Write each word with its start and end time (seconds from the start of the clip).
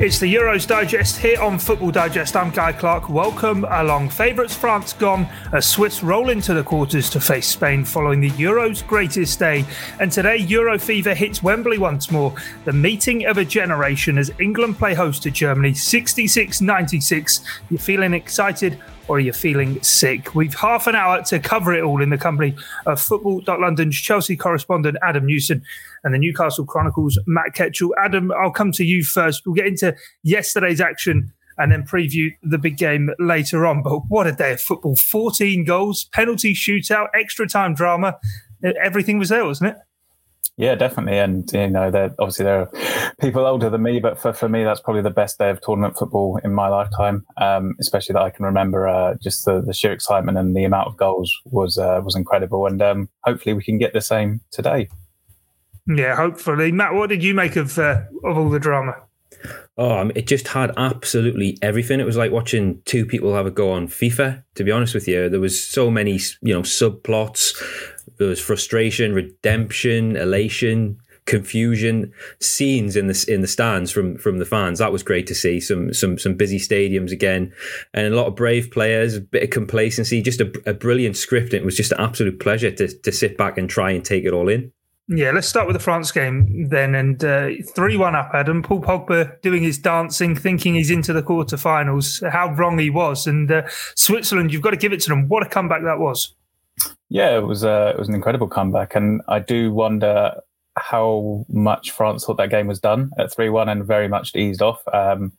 It's 0.00 0.20
the 0.20 0.32
Euros 0.32 0.64
Digest 0.64 1.16
here 1.18 1.40
on 1.40 1.58
Football 1.58 1.90
Digest. 1.90 2.36
I'm 2.36 2.52
Guy 2.52 2.70
Clark. 2.70 3.08
Welcome 3.08 3.66
along. 3.68 4.10
Favourites 4.10 4.54
France 4.54 4.92
gone 4.92 5.26
as 5.52 5.66
Swiss 5.66 6.04
roll 6.04 6.30
into 6.30 6.54
the 6.54 6.62
quarters 6.62 7.10
to 7.10 7.20
face 7.20 7.48
Spain 7.48 7.84
following 7.84 8.20
the 8.20 8.30
Euros' 8.30 8.86
greatest 8.86 9.40
day. 9.40 9.64
And 9.98 10.12
today, 10.12 10.36
Euro 10.36 10.78
fever 10.78 11.14
hits 11.14 11.42
Wembley 11.42 11.78
once 11.78 12.12
more. 12.12 12.32
The 12.64 12.72
meeting 12.72 13.26
of 13.26 13.38
a 13.38 13.44
generation 13.44 14.18
as 14.18 14.30
England 14.38 14.78
play 14.78 14.94
host 14.94 15.24
to 15.24 15.32
Germany 15.32 15.74
66 15.74 16.60
96. 16.60 17.40
You're 17.68 17.80
feeling 17.80 18.14
excited 18.14 18.78
or 19.08 19.18
you're 19.18 19.28
you 19.28 19.32
feeling 19.32 19.82
sick? 19.82 20.34
We've 20.34 20.54
half 20.54 20.86
an 20.86 20.94
hour 20.94 21.22
to 21.24 21.38
cover 21.38 21.74
it 21.74 21.82
all 21.82 22.02
in 22.02 22.10
the 22.10 22.18
company 22.18 22.54
of 22.86 23.00
Football.London's 23.00 23.96
Chelsea 23.96 24.36
correspondent 24.36 24.96
Adam 25.02 25.26
Newson 25.26 25.62
and 26.04 26.14
the 26.14 26.18
Newcastle 26.18 26.64
Chronicles 26.64 27.18
Matt 27.26 27.54
Ketchell. 27.54 27.90
Adam, 27.98 28.30
I'll 28.32 28.50
come 28.50 28.72
to 28.72 28.84
you 28.84 29.02
first. 29.02 29.42
We'll 29.46 29.54
get 29.54 29.66
into 29.66 29.96
yesterday's 30.22 30.80
action 30.80 31.32
and 31.56 31.72
then 31.72 31.82
preview 31.82 32.30
the 32.42 32.58
big 32.58 32.76
game 32.76 33.10
later 33.18 33.66
on. 33.66 33.82
But 33.82 34.00
what 34.08 34.26
a 34.26 34.32
day 34.32 34.52
of 34.52 34.60
football! 34.60 34.94
14 34.94 35.64
goals, 35.64 36.04
penalty 36.12 36.54
shootout, 36.54 37.08
extra 37.14 37.48
time 37.48 37.74
drama. 37.74 38.18
Everything 38.62 39.18
was 39.18 39.30
there, 39.30 39.44
wasn't 39.44 39.70
it? 39.70 39.76
Yeah, 40.58 40.74
definitely. 40.74 41.18
And, 41.18 41.48
you 41.52 41.70
know, 41.70 41.88
there 41.88 42.12
obviously 42.18 42.44
there 42.44 42.62
are 42.62 42.70
people 43.20 43.46
older 43.46 43.70
than 43.70 43.84
me, 43.84 44.00
but 44.00 44.20
for, 44.20 44.32
for 44.32 44.48
me, 44.48 44.64
that's 44.64 44.80
probably 44.80 45.02
the 45.02 45.10
best 45.10 45.38
day 45.38 45.50
of 45.50 45.60
tournament 45.60 45.96
football 45.96 46.40
in 46.42 46.52
my 46.52 46.66
lifetime, 46.66 47.24
um, 47.36 47.76
especially 47.78 48.14
that 48.14 48.22
I 48.22 48.30
can 48.30 48.44
remember. 48.44 48.88
Uh, 48.88 49.14
just 49.22 49.44
the, 49.44 49.62
the 49.62 49.72
sheer 49.72 49.92
excitement 49.92 50.36
and 50.36 50.56
the 50.56 50.64
amount 50.64 50.88
of 50.88 50.96
goals 50.96 51.32
was 51.44 51.78
uh, 51.78 52.00
was 52.04 52.16
incredible. 52.16 52.66
And 52.66 52.82
um, 52.82 53.08
hopefully 53.22 53.54
we 53.54 53.62
can 53.62 53.78
get 53.78 53.92
the 53.92 54.00
same 54.00 54.40
today. 54.50 54.88
Yeah, 55.86 56.16
hopefully. 56.16 56.72
Matt, 56.72 56.94
what 56.94 57.08
did 57.08 57.22
you 57.22 57.34
make 57.34 57.54
of 57.54 57.78
uh, 57.78 58.02
of 58.24 58.36
all 58.36 58.50
the 58.50 58.58
drama? 58.58 58.96
Oh, 59.76 60.10
it 60.16 60.26
just 60.26 60.48
had 60.48 60.72
absolutely 60.76 61.56
everything. 61.62 62.00
It 62.00 62.06
was 62.06 62.16
like 62.16 62.32
watching 62.32 62.82
two 62.84 63.06
people 63.06 63.32
have 63.34 63.46
a 63.46 63.52
go 63.52 63.70
on 63.70 63.86
FIFA. 63.86 64.42
To 64.56 64.64
be 64.64 64.72
honest 64.72 64.92
with 64.92 65.06
you, 65.06 65.28
there 65.28 65.38
was 65.38 65.64
so 65.64 65.88
many, 65.88 66.18
you 66.42 66.52
know, 66.52 66.62
subplots. 66.62 67.54
There 68.18 68.28
was 68.28 68.40
frustration, 68.40 69.12
redemption, 69.12 70.16
elation, 70.16 70.98
confusion, 71.28 72.12
scenes 72.40 72.96
in 72.96 73.06
the 73.06 73.24
in 73.28 73.42
the 73.42 73.46
stands 73.46 73.92
from 73.92 74.16
from 74.16 74.38
the 74.38 74.44
fans. 74.44 74.78
That 74.78 74.92
was 74.92 75.02
great 75.02 75.26
to 75.28 75.34
see. 75.34 75.60
Some 75.60 75.92
some 75.92 76.18
some 76.18 76.34
busy 76.34 76.58
stadiums 76.58 77.12
again, 77.12 77.52
and 77.94 78.12
a 78.12 78.16
lot 78.16 78.26
of 78.26 78.34
brave 78.34 78.70
players. 78.70 79.16
A 79.16 79.20
bit 79.20 79.44
of 79.44 79.50
complacency. 79.50 80.22
Just 80.22 80.40
a, 80.40 80.52
a 80.66 80.74
brilliant 80.74 81.16
script. 81.16 81.54
It 81.54 81.64
was 81.64 81.76
just 81.76 81.92
an 81.92 82.00
absolute 82.00 82.40
pleasure 82.40 82.70
to 82.72 82.88
to 82.88 83.12
sit 83.12 83.36
back 83.36 83.58
and 83.58 83.70
try 83.70 83.90
and 83.92 84.04
take 84.04 84.24
it 84.24 84.32
all 84.32 84.48
in. 84.48 84.72
Yeah, 85.10 85.30
let's 85.30 85.48
start 85.48 85.66
with 85.66 85.74
the 85.74 85.82
France 85.82 86.12
game 86.12 86.68
then. 86.68 86.94
And 86.94 87.24
uh, 87.24 87.48
3 87.74 87.96
1 87.96 88.14
up, 88.14 88.30
Adam. 88.34 88.62
Paul 88.62 88.82
Pogba 88.82 89.40
doing 89.40 89.62
his 89.62 89.78
dancing, 89.78 90.36
thinking 90.36 90.74
he's 90.74 90.90
into 90.90 91.14
the 91.14 91.22
quarterfinals. 91.22 92.28
How 92.30 92.52
wrong 92.52 92.78
he 92.78 92.90
was. 92.90 93.26
And 93.26 93.50
uh, 93.50 93.62
Switzerland, 93.96 94.52
you've 94.52 94.60
got 94.60 94.72
to 94.72 94.76
give 94.76 94.92
it 94.92 95.00
to 95.00 95.08
them. 95.08 95.26
What 95.28 95.46
a 95.46 95.48
comeback 95.48 95.82
that 95.84 95.98
was. 95.98 96.34
Yeah, 97.08 97.36
it 97.36 97.42
was, 97.42 97.64
uh, 97.64 97.92
it 97.94 97.98
was 97.98 98.08
an 98.08 98.14
incredible 98.14 98.48
comeback. 98.48 98.94
And 98.94 99.22
I 99.28 99.38
do 99.38 99.72
wonder 99.72 100.34
how 100.76 101.44
much 101.48 101.90
France 101.90 102.24
thought 102.24 102.36
that 102.36 102.50
game 102.50 102.66
was 102.66 102.80
done 102.80 103.10
at 103.18 103.32
3 103.32 103.48
1 103.48 103.68
and 103.68 103.84
very 103.84 104.08
much 104.08 104.34
eased 104.34 104.62
off. 104.62 104.82
Um, 104.92 105.32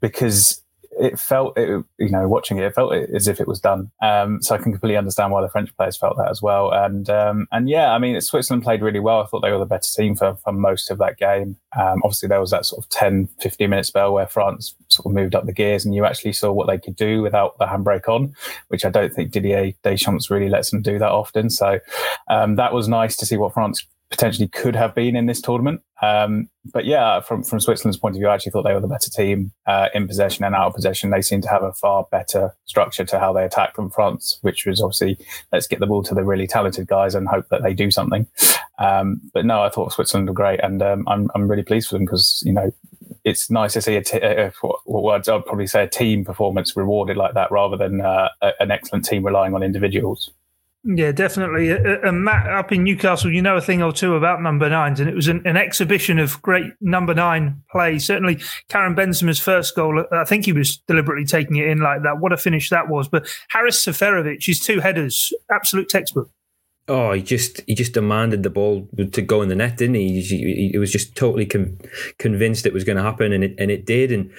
because 0.00 0.61
it 0.98 1.18
felt, 1.18 1.56
it, 1.56 1.84
you 1.98 2.10
know, 2.10 2.28
watching 2.28 2.58
it, 2.58 2.64
it 2.64 2.74
felt 2.74 2.94
as 2.94 3.26
if 3.26 3.40
it 3.40 3.48
was 3.48 3.60
done. 3.60 3.90
Um, 4.02 4.42
so 4.42 4.54
I 4.54 4.58
can 4.58 4.72
completely 4.72 4.96
understand 4.96 5.32
why 5.32 5.40
the 5.40 5.48
French 5.48 5.74
players 5.76 5.96
felt 5.96 6.16
that 6.16 6.30
as 6.30 6.42
well. 6.42 6.70
And 6.70 7.08
um, 7.08 7.46
and 7.50 7.68
yeah, 7.68 7.92
I 7.92 7.98
mean, 7.98 8.20
Switzerland 8.20 8.62
played 8.62 8.82
really 8.82 9.00
well. 9.00 9.20
I 9.20 9.26
thought 9.26 9.40
they 9.40 9.52
were 9.52 9.58
the 9.58 9.66
better 9.66 9.88
team 9.88 10.16
for, 10.16 10.36
for 10.36 10.52
most 10.52 10.90
of 10.90 10.98
that 10.98 11.18
game. 11.18 11.56
Um, 11.78 12.02
obviously, 12.04 12.28
there 12.28 12.40
was 12.40 12.50
that 12.50 12.66
sort 12.66 12.84
of 12.84 12.90
10, 12.90 13.28
15 13.40 13.70
minute 13.70 13.86
spell 13.86 14.12
where 14.12 14.26
France 14.26 14.74
sort 14.88 15.06
of 15.06 15.12
moved 15.12 15.34
up 15.34 15.46
the 15.46 15.52
gears 15.52 15.84
and 15.84 15.94
you 15.94 16.04
actually 16.04 16.32
saw 16.32 16.52
what 16.52 16.66
they 16.66 16.78
could 16.78 16.96
do 16.96 17.22
without 17.22 17.58
the 17.58 17.66
handbrake 17.66 18.08
on, 18.08 18.34
which 18.68 18.84
I 18.84 18.90
don't 18.90 19.12
think 19.12 19.30
Didier 19.30 19.72
Deschamps 19.82 20.30
really 20.30 20.48
lets 20.48 20.70
them 20.70 20.82
do 20.82 20.98
that 20.98 21.10
often. 21.10 21.48
So 21.50 21.80
um, 22.28 22.56
that 22.56 22.74
was 22.74 22.88
nice 22.88 23.16
to 23.16 23.26
see 23.26 23.36
what 23.36 23.54
France 23.54 23.86
potentially 24.12 24.46
could 24.46 24.76
have 24.76 24.94
been 24.94 25.16
in 25.16 25.26
this 25.26 25.40
tournament. 25.40 25.80
Um, 26.00 26.48
but 26.72 26.84
yeah, 26.84 27.20
from 27.20 27.42
from 27.42 27.58
Switzerland's 27.58 27.96
point 27.96 28.14
of 28.14 28.20
view, 28.20 28.28
I 28.28 28.34
actually 28.34 28.52
thought 28.52 28.62
they 28.62 28.74
were 28.74 28.80
the 28.80 28.86
better 28.86 29.10
team 29.10 29.52
uh, 29.66 29.88
in 29.94 30.06
possession 30.06 30.44
and 30.44 30.54
out 30.54 30.68
of 30.68 30.74
possession. 30.74 31.10
They 31.10 31.22
seem 31.22 31.40
to 31.42 31.48
have 31.48 31.62
a 31.62 31.72
far 31.72 32.06
better 32.10 32.54
structure 32.66 33.04
to 33.04 33.18
how 33.18 33.32
they 33.32 33.44
attack 33.44 33.74
than 33.74 33.90
France, 33.90 34.38
which 34.42 34.66
was 34.66 34.80
obviously 34.80 35.18
let's 35.50 35.66
get 35.66 35.80
the 35.80 35.86
ball 35.86 36.02
to 36.04 36.14
the 36.14 36.24
really 36.24 36.46
talented 36.46 36.86
guys 36.86 37.14
and 37.14 37.26
hope 37.26 37.48
that 37.50 37.62
they 37.62 37.74
do 37.74 37.90
something. 37.90 38.26
Um, 38.78 39.20
but 39.32 39.44
no, 39.44 39.62
I 39.62 39.70
thought 39.70 39.92
Switzerland 39.92 40.28
were 40.28 40.34
great, 40.34 40.60
and 40.60 40.82
um, 40.82 41.04
I'm 41.08 41.30
I'm 41.34 41.48
really 41.48 41.64
pleased 41.64 41.88
for 41.88 41.96
them 41.96 42.04
because 42.04 42.42
you 42.44 42.52
know 42.52 42.72
it's 43.24 43.50
nice 43.50 43.72
to 43.74 43.82
see 43.82 43.96
a, 43.96 44.02
t- 44.02 44.18
a 44.18 44.52
what 44.84 45.28
I'd 45.28 45.44
probably 45.46 45.66
say 45.66 45.84
a 45.84 45.88
team 45.88 46.24
performance 46.24 46.76
rewarded 46.76 47.16
like 47.16 47.34
that 47.34 47.50
rather 47.50 47.76
than 47.76 48.00
uh, 48.00 48.28
an 48.60 48.70
excellent 48.70 49.04
team 49.04 49.24
relying 49.24 49.54
on 49.54 49.62
individuals. 49.62 50.30
Yeah, 50.84 51.12
definitely. 51.12 51.70
Uh, 51.70 51.76
uh, 51.76 52.08
and 52.08 52.24
Matt, 52.24 52.48
up 52.48 52.72
in 52.72 52.82
Newcastle, 52.82 53.32
you 53.32 53.40
know 53.40 53.56
a 53.56 53.60
thing 53.60 53.82
or 53.82 53.92
two 53.92 54.16
about 54.16 54.42
number 54.42 54.68
nines, 54.68 54.98
and 54.98 55.08
it 55.08 55.14
was 55.14 55.28
an, 55.28 55.40
an 55.46 55.56
exhibition 55.56 56.18
of 56.18 56.42
great 56.42 56.72
number 56.80 57.14
nine 57.14 57.62
play. 57.70 58.00
Certainly, 58.00 58.40
Karim 58.68 58.96
Benzema's 58.96 59.38
first 59.38 59.76
goal, 59.76 60.00
uh, 60.00 60.16
I 60.16 60.24
think 60.24 60.44
he 60.44 60.52
was 60.52 60.78
deliberately 60.88 61.24
taking 61.24 61.56
it 61.56 61.68
in 61.68 61.78
like 61.78 62.02
that. 62.02 62.18
What 62.18 62.32
a 62.32 62.36
finish 62.36 62.68
that 62.70 62.88
was! 62.88 63.06
But 63.06 63.28
Haris 63.50 63.84
Seferovic, 63.84 64.44
his 64.44 64.58
two 64.58 64.80
headers, 64.80 65.32
absolute 65.52 65.88
textbook. 65.88 66.30
Oh, 66.88 67.12
he 67.12 67.22
just 67.22 67.60
he 67.68 67.76
just 67.76 67.92
demanded 67.92 68.42
the 68.42 68.50
ball 68.50 68.88
to 69.12 69.22
go 69.22 69.40
in 69.40 69.48
the 69.48 69.54
net, 69.54 69.76
didn't 69.76 69.94
he? 69.94 70.20
He, 70.20 70.70
he 70.72 70.78
was 70.78 70.90
just 70.90 71.14
totally 71.14 71.46
com- 71.46 71.78
convinced 72.18 72.66
it 72.66 72.72
was 72.72 72.82
going 72.82 72.96
to 72.96 73.04
happen, 73.04 73.32
and 73.32 73.44
it 73.44 73.54
and 73.56 73.70
it 73.70 73.86
did. 73.86 74.10
And 74.10 74.32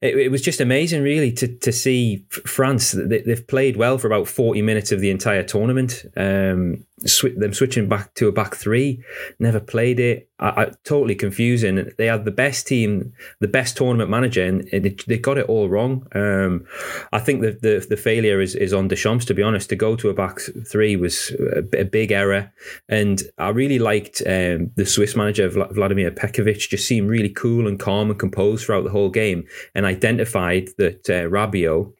it, 0.00 0.16
it, 0.16 0.30
was 0.30 0.42
just 0.42 0.60
amazing, 0.60 1.02
really, 1.02 1.32
to 1.32 1.48
to 1.58 1.72
see 1.72 2.26
France. 2.30 2.92
They, 2.92 3.22
have 3.26 3.46
played 3.46 3.76
well 3.76 3.98
for 3.98 4.06
about 4.06 4.28
forty 4.28 4.62
minutes 4.62 4.92
of 4.92 5.00
the 5.00 5.10
entire 5.10 5.42
tournament. 5.42 6.04
Um, 6.16 6.84
sw- 7.06 7.36
them 7.36 7.52
switching 7.52 7.88
back 7.88 8.14
to 8.14 8.28
a 8.28 8.32
back 8.32 8.54
three, 8.54 9.02
never 9.38 9.60
played 9.60 10.00
it. 10.00 10.28
I, 10.38 10.48
I, 10.48 10.72
totally 10.84 11.14
confusing. 11.14 11.90
They 11.96 12.06
had 12.06 12.24
the 12.24 12.30
best 12.30 12.66
team, 12.66 13.12
the 13.40 13.48
best 13.48 13.76
tournament 13.76 14.10
manager, 14.10 14.44
and 14.44 14.68
they, 14.70 14.96
they 15.06 15.18
got 15.18 15.38
it 15.38 15.46
all 15.46 15.68
wrong. 15.68 16.06
Um, 16.14 16.66
I 17.12 17.20
think 17.20 17.42
that 17.42 17.62
the 17.62 17.84
the 17.88 17.96
failure 17.96 18.40
is, 18.40 18.54
is 18.54 18.72
on 18.72 18.88
Deschamps. 18.88 19.24
To 19.26 19.34
be 19.34 19.42
honest, 19.42 19.68
to 19.70 19.76
go 19.76 19.96
to 19.96 20.10
a 20.10 20.14
back 20.14 20.40
three 20.66 20.96
was 20.96 21.30
a, 21.54 21.80
a 21.80 21.84
big 21.84 22.12
error, 22.12 22.52
and 22.88 23.22
I 23.38 23.50
really 23.50 23.78
liked 23.78 24.22
um, 24.26 24.70
the 24.76 24.86
Swiss 24.86 25.14
manager 25.16 25.48
Vladimir 25.48 26.10
Petkovic. 26.10 26.68
Just 26.68 26.88
seemed 26.88 27.08
really 27.08 27.30
cool 27.30 27.68
and 27.68 27.78
calm 27.78 28.10
and 28.10 28.18
composed 28.18 28.66
throughout 28.66 28.84
the 28.84 28.90
whole 28.90 29.10
game, 29.10 29.44
and 29.74 29.86
identified 29.96 30.70
that 30.78 31.08
uh, 31.08 31.28
Rabiot 31.28 31.92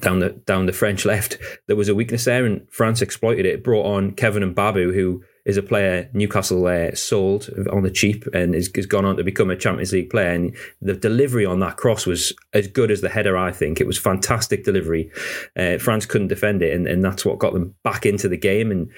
down 0.00 0.18
the 0.18 0.30
down 0.30 0.66
the 0.66 0.72
French 0.72 1.04
left, 1.04 1.38
there 1.66 1.76
was 1.76 1.88
a 1.88 1.94
weakness 1.94 2.24
there, 2.24 2.44
and 2.44 2.66
France 2.70 3.02
exploited 3.02 3.46
it. 3.46 3.62
Brought 3.62 3.86
on 3.86 4.12
Kevin 4.12 4.54
Mbabu, 4.54 4.92
who 4.94 5.22
is 5.44 5.56
a 5.56 5.62
player 5.62 6.10
Newcastle 6.12 6.66
uh, 6.66 6.92
sold 6.94 7.48
on 7.70 7.84
the 7.84 7.90
cheap 7.90 8.26
and 8.34 8.52
has, 8.52 8.68
has, 8.74 8.84
gone 8.84 9.04
on 9.04 9.16
to 9.16 9.22
become 9.22 9.48
a 9.48 9.56
Champions 9.56 9.92
League 9.92 10.10
player. 10.10 10.32
And 10.32 10.56
the 10.82 10.94
delivery 10.94 11.46
on 11.46 11.60
that 11.60 11.76
cross 11.76 12.04
was 12.04 12.32
as 12.52 12.66
good 12.66 12.90
as 12.90 13.00
the 13.00 13.08
header. 13.08 13.36
I 13.38 13.52
think 13.52 13.80
it 13.80 13.86
was 13.86 13.96
fantastic 13.96 14.64
delivery. 14.64 15.08
Uh, 15.56 15.78
France 15.78 16.04
couldn't 16.04 16.28
defend 16.28 16.62
it, 16.62 16.74
and, 16.74 16.88
and 16.88 17.04
that's 17.04 17.24
what 17.24 17.38
got 17.38 17.52
them 17.52 17.76
back 17.84 18.04
into 18.04 18.28
the 18.28 18.36
game. 18.36 18.72
And 18.72 18.90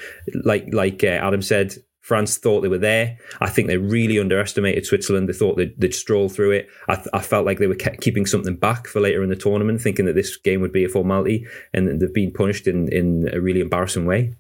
like 0.45 0.73
like 0.73 1.05
uh, 1.05 1.09
Adam 1.09 1.43
said, 1.43 1.75
France 2.09 2.39
thought 2.39 2.63
they 2.63 2.69
were 2.69 2.79
there. 2.79 3.19
I 3.43 3.51
think 3.51 3.69
they 3.69 3.77
really 3.77 4.19
underestimated 4.19 4.87
Switzerland. 4.87 5.29
They 5.29 5.35
thought 5.35 5.59
they'd, 5.59 5.79
they'd 5.79 5.95
stroll 5.95 6.31
through 6.31 6.53
it. 6.53 6.67
I, 6.89 6.95
th- 6.95 7.09
I, 7.13 7.21
felt 7.21 7.45
like 7.45 7.59
they 7.59 7.67
were 7.67 7.75
keeping 7.75 8.25
something 8.25 8.57
back 8.57 8.87
for 8.87 8.99
later 8.99 9.23
in 9.23 9.29
the 9.29 9.37
tournament, 9.37 9.83
thinking 9.83 10.07
that 10.07 10.15
this 10.15 10.39
game 10.39 10.63
would 10.63 10.73
be 10.73 10.87
a 10.87 10.89
formality, 10.89 11.47
and 11.75 12.01
they've 12.01 12.15
been 12.15 12.33
punished 12.33 12.67
in, 12.67 12.91
in 12.91 13.29
a 13.31 13.43
really 13.43 13.61
embarrassing 13.61 14.07
way. 14.07 14.35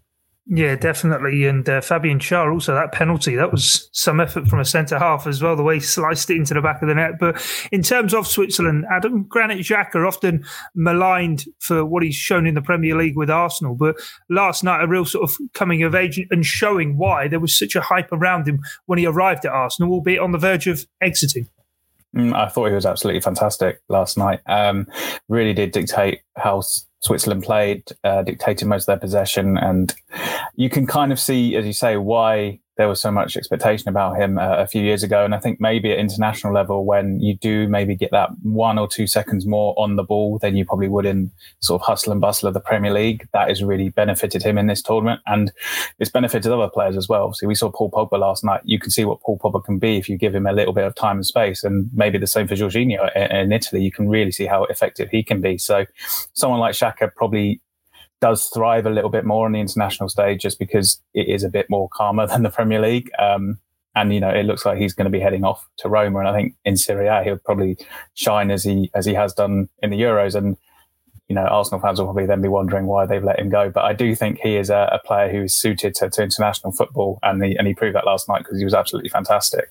Yeah, 0.50 0.76
definitely. 0.76 1.44
And 1.44 1.68
uh, 1.68 1.82
Fabian 1.82 2.20
Schär 2.20 2.50
also 2.50 2.72
that 2.72 2.90
penalty 2.90 3.36
that 3.36 3.52
was 3.52 3.90
some 3.92 4.18
effort 4.18 4.48
from 4.48 4.60
a 4.60 4.64
centre 4.64 4.98
half 4.98 5.26
as 5.26 5.42
well. 5.42 5.54
The 5.54 5.62
way 5.62 5.74
he 5.74 5.80
sliced 5.80 6.30
it 6.30 6.36
into 6.36 6.54
the 6.54 6.62
back 6.62 6.80
of 6.80 6.88
the 6.88 6.94
net. 6.94 7.18
But 7.20 7.44
in 7.70 7.82
terms 7.82 8.14
of 8.14 8.26
Switzerland, 8.26 8.86
Adam 8.90 9.24
Granit 9.24 9.58
Xhaka 9.58 10.06
often 10.06 10.46
maligned 10.74 11.44
for 11.60 11.84
what 11.84 12.02
he's 12.02 12.14
shown 12.14 12.46
in 12.46 12.54
the 12.54 12.62
Premier 12.62 12.96
League 12.96 13.16
with 13.16 13.28
Arsenal. 13.28 13.74
But 13.74 13.96
last 14.30 14.64
night, 14.64 14.82
a 14.82 14.88
real 14.88 15.04
sort 15.04 15.28
of 15.28 15.36
coming 15.52 15.82
of 15.82 15.94
age 15.94 16.18
and 16.30 16.46
showing 16.46 16.96
why 16.96 17.28
there 17.28 17.40
was 17.40 17.56
such 17.56 17.76
a 17.76 17.82
hype 17.82 18.10
around 18.10 18.48
him 18.48 18.60
when 18.86 18.98
he 18.98 19.04
arrived 19.04 19.44
at 19.44 19.52
Arsenal, 19.52 19.92
albeit 19.92 20.20
on 20.20 20.32
the 20.32 20.38
verge 20.38 20.66
of 20.66 20.86
exiting. 21.02 21.46
Mm, 22.16 22.34
I 22.34 22.48
thought 22.48 22.68
he 22.68 22.74
was 22.74 22.86
absolutely 22.86 23.20
fantastic 23.20 23.82
last 23.90 24.16
night. 24.16 24.40
Um, 24.46 24.86
really 25.28 25.52
did 25.52 25.72
dictate 25.72 26.22
how 26.36 26.62
Switzerland 27.00 27.44
played, 27.44 27.84
uh, 28.04 28.22
dictated 28.22 28.66
most 28.68 28.82
of 28.82 28.86
their 28.86 28.98
possession, 28.98 29.56
and 29.56 29.94
you 30.54 30.68
can 30.68 30.86
kind 30.86 31.12
of 31.12 31.20
see, 31.20 31.56
as 31.56 31.66
you 31.66 31.72
say, 31.72 31.96
why 31.96 32.60
there 32.78 32.88
was 32.88 33.00
so 33.00 33.10
much 33.10 33.36
expectation 33.36 33.88
about 33.88 34.16
him 34.16 34.38
uh, 34.38 34.56
a 34.56 34.66
few 34.66 34.82
years 34.82 35.02
ago. 35.02 35.25
And 35.25 35.34
I 35.34 35.38
think 35.38 35.60
maybe 35.60 35.90
at 35.90 35.98
international 35.98 36.54
level, 36.54 36.86
when 36.86 37.20
you 37.20 37.34
do 37.34 37.69
maybe 37.69 37.96
get 37.96 38.12
that 38.12 38.30
one 38.42 38.78
or 38.78 38.86
two 38.86 39.08
seconds 39.08 39.46
more 39.46 39.75
on 39.76 39.96
the 39.96 40.04
ball 40.04 40.38
than 40.38 40.56
you 40.56 40.64
probably 40.64 40.86
would 40.86 41.04
in 41.04 41.32
sort 41.60 41.82
of 41.82 41.86
hustle 41.86 42.12
and 42.12 42.20
bustle 42.20 42.46
of 42.46 42.54
the 42.54 42.60
Premier 42.60 42.92
League, 42.92 43.28
that 43.32 43.48
has 43.48 43.64
really 43.64 43.88
benefited 43.88 44.44
him 44.44 44.56
in 44.56 44.69
this 44.69 44.80
tournament. 44.80 45.20
And 45.26 45.52
it's 45.98 46.10
benefited 46.10 46.52
other 46.52 46.70
players 46.70 46.96
as 46.96 47.08
well. 47.08 47.34
So 47.34 47.48
we 47.48 47.56
saw 47.56 47.69
Paul 47.69 47.90
Pogba 47.90 48.16
last 48.16 48.44
night. 48.44 48.60
You 48.64 48.78
can 48.78 48.92
see 48.92 49.04
what 49.04 49.20
Paul 49.22 49.38
Pogba 49.38 49.64
can 49.64 49.78
be 49.78 49.96
if 49.96 50.08
you 50.08 50.16
give 50.16 50.34
him 50.34 50.46
a 50.46 50.52
little 50.52 50.72
bit 50.72 50.84
of 50.84 50.94
time 50.94 51.16
and 51.16 51.26
space. 51.26 51.64
And 51.64 51.90
maybe 51.92 52.16
the 52.16 52.28
same 52.28 52.46
for 52.46 52.54
Jorginho 52.54 53.10
in, 53.16 53.36
in 53.36 53.52
Italy. 53.52 53.82
You 53.82 53.90
can 53.90 54.08
really 54.08 54.31
see 54.31 54.46
how 54.46 54.64
effective 54.64 55.10
he 55.10 55.24
can 55.24 55.40
be. 55.40 55.58
So 55.58 55.84
someone 56.32 56.60
like 56.60 56.74
Xhaka 56.74 57.12
probably 57.16 57.60
does 58.20 58.47
thrive 58.47 58.87
a 58.87 58.91
little 58.91 59.11
bit 59.11 59.25
more 59.25 59.47
on 59.47 59.53
the 59.53 59.61
international 59.61 60.09
stage 60.09 60.43
just 60.43 60.59
because 60.59 61.00
it 61.15 61.29
is 61.29 61.44
a 61.44 61.49
bit 61.49 61.67
more 61.70 61.88
calmer 61.93 62.26
than 62.29 62.43
the 62.43 62.50
Premier 62.50 62.81
League. 62.81 63.11
Um, 63.19 63.59
and 63.94 64.15
you 64.15 64.20
know, 64.20 64.31
it 64.31 64.44
looks 64.44 64.65
like 64.65 64.79
he's 64.79 64.94
going 64.94 65.06
to 65.06 65.11
be 65.11 65.20
heading 65.20 65.44
off 65.44 65.67
to 65.79 65.88
Roma, 65.88 66.20
and 66.20 66.29
I 66.29 66.32
think 66.32 66.55
in 66.65 66.76
Serie 66.76 67.09
A 67.09 67.25
he'll 67.25 67.38
probably 67.38 67.76
shine 68.15 68.50
as 68.50 68.62
he 68.62 68.91
as 68.94 69.06
he 69.06 69.15
has 69.15 69.32
done 69.32 69.69
in 69.82 69.91
the 69.91 70.00
Euros. 70.00 70.35
And 70.35 70.56
you 71.29 71.35
know, 71.35 71.43
Arsenal 71.43 71.81
fans 71.81 71.99
will 71.99 72.06
probably 72.06 72.26
then 72.26 72.41
be 72.41 72.49
wondering 72.49 72.87
why 72.87 73.06
they've 73.06 73.25
let 73.25 73.41
him 73.41 73.50
go. 73.50 73.70
But 73.70 73.85
I 73.85 73.93
do 73.93 74.15
think 74.15 74.38
he 74.38 74.56
is 74.56 74.70
a, 74.70 74.88
a 74.93 75.06
player 75.06 75.31
who 75.31 75.44
is 75.44 75.55
suited 75.55 75.94
to, 75.97 76.11
to 76.11 76.23
international 76.23 76.73
football, 76.73 77.19
and 77.23 77.43
he 77.44 77.56
and 77.56 77.67
he 77.67 77.75
proved 77.75 77.97
that 77.97 78.06
last 78.06 78.29
night 78.29 78.41
because 78.41 78.59
he 78.59 78.65
was 78.65 78.75
absolutely 78.75 79.11
fantastic. 79.11 79.70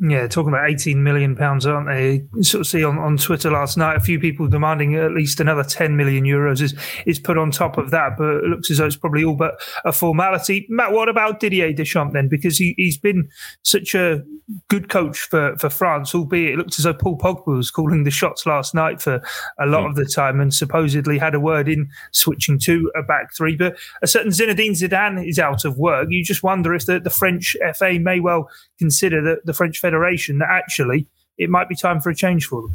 Yeah, 0.00 0.26
talking 0.26 0.48
about 0.48 0.68
18 0.68 1.04
million 1.04 1.36
pounds, 1.36 1.66
aren't 1.66 1.86
they? 1.86 2.26
You 2.34 2.42
sort 2.42 2.62
of 2.62 2.66
see 2.66 2.82
on, 2.82 2.98
on 2.98 3.16
Twitter 3.16 3.48
last 3.48 3.76
night 3.76 3.96
a 3.96 4.00
few 4.00 4.18
people 4.18 4.48
demanding 4.48 4.96
at 4.96 5.12
least 5.12 5.38
another 5.38 5.62
10 5.62 5.96
million 5.96 6.24
euros 6.24 6.60
is, 6.60 6.74
is 7.06 7.20
put 7.20 7.38
on 7.38 7.52
top 7.52 7.78
of 7.78 7.92
that, 7.92 8.16
but 8.18 8.38
it 8.38 8.44
looks 8.44 8.72
as 8.72 8.78
though 8.78 8.86
it's 8.86 8.96
probably 8.96 9.22
all 9.22 9.36
but 9.36 9.54
a 9.84 9.92
formality. 9.92 10.66
Matt, 10.68 10.90
what 10.90 11.08
about 11.08 11.38
Didier 11.38 11.72
Deschamps 11.72 12.12
then? 12.12 12.28
Because 12.28 12.58
he, 12.58 12.74
he's 12.76 12.98
been 12.98 13.28
such 13.62 13.94
a 13.94 14.24
good 14.68 14.88
coach 14.88 15.20
for, 15.20 15.56
for 15.58 15.70
France, 15.70 16.12
albeit 16.12 16.54
it 16.54 16.56
looked 16.58 16.76
as 16.78 16.84
though 16.84 16.92
Paul 16.92 17.16
Pogba 17.16 17.56
was 17.56 17.70
calling 17.70 18.02
the 18.02 18.10
shots 18.10 18.46
last 18.46 18.74
night 18.74 19.00
for 19.00 19.22
a 19.60 19.66
lot 19.66 19.84
mm. 19.84 19.90
of 19.90 19.94
the 19.94 20.04
time 20.04 20.40
and 20.40 20.52
supposedly 20.52 21.18
had 21.18 21.36
a 21.36 21.40
word 21.40 21.68
in 21.68 21.88
switching 22.12 22.58
to 22.60 22.90
a 22.96 23.02
back 23.02 23.32
three. 23.34 23.56
But 23.56 23.76
a 24.02 24.08
certain 24.08 24.32
Zinedine 24.32 24.72
Zidane 24.72 25.26
is 25.26 25.38
out 25.38 25.64
of 25.64 25.78
work. 25.78 26.08
You 26.10 26.24
just 26.24 26.42
wonder 26.42 26.74
if 26.74 26.86
the, 26.86 26.98
the 26.98 27.10
French 27.10 27.56
FA 27.76 27.98
may 28.00 28.18
well 28.18 28.50
consider 28.78 29.22
that 29.22 29.46
the 29.46 29.54
French 29.54 29.78
Federation 29.84 30.38
that 30.38 30.48
actually 30.50 31.06
it 31.36 31.50
might 31.50 31.68
be 31.68 31.76
time 31.76 32.00
for 32.00 32.10
a 32.10 32.14
change 32.14 32.46
for 32.46 32.62
them. 32.62 32.74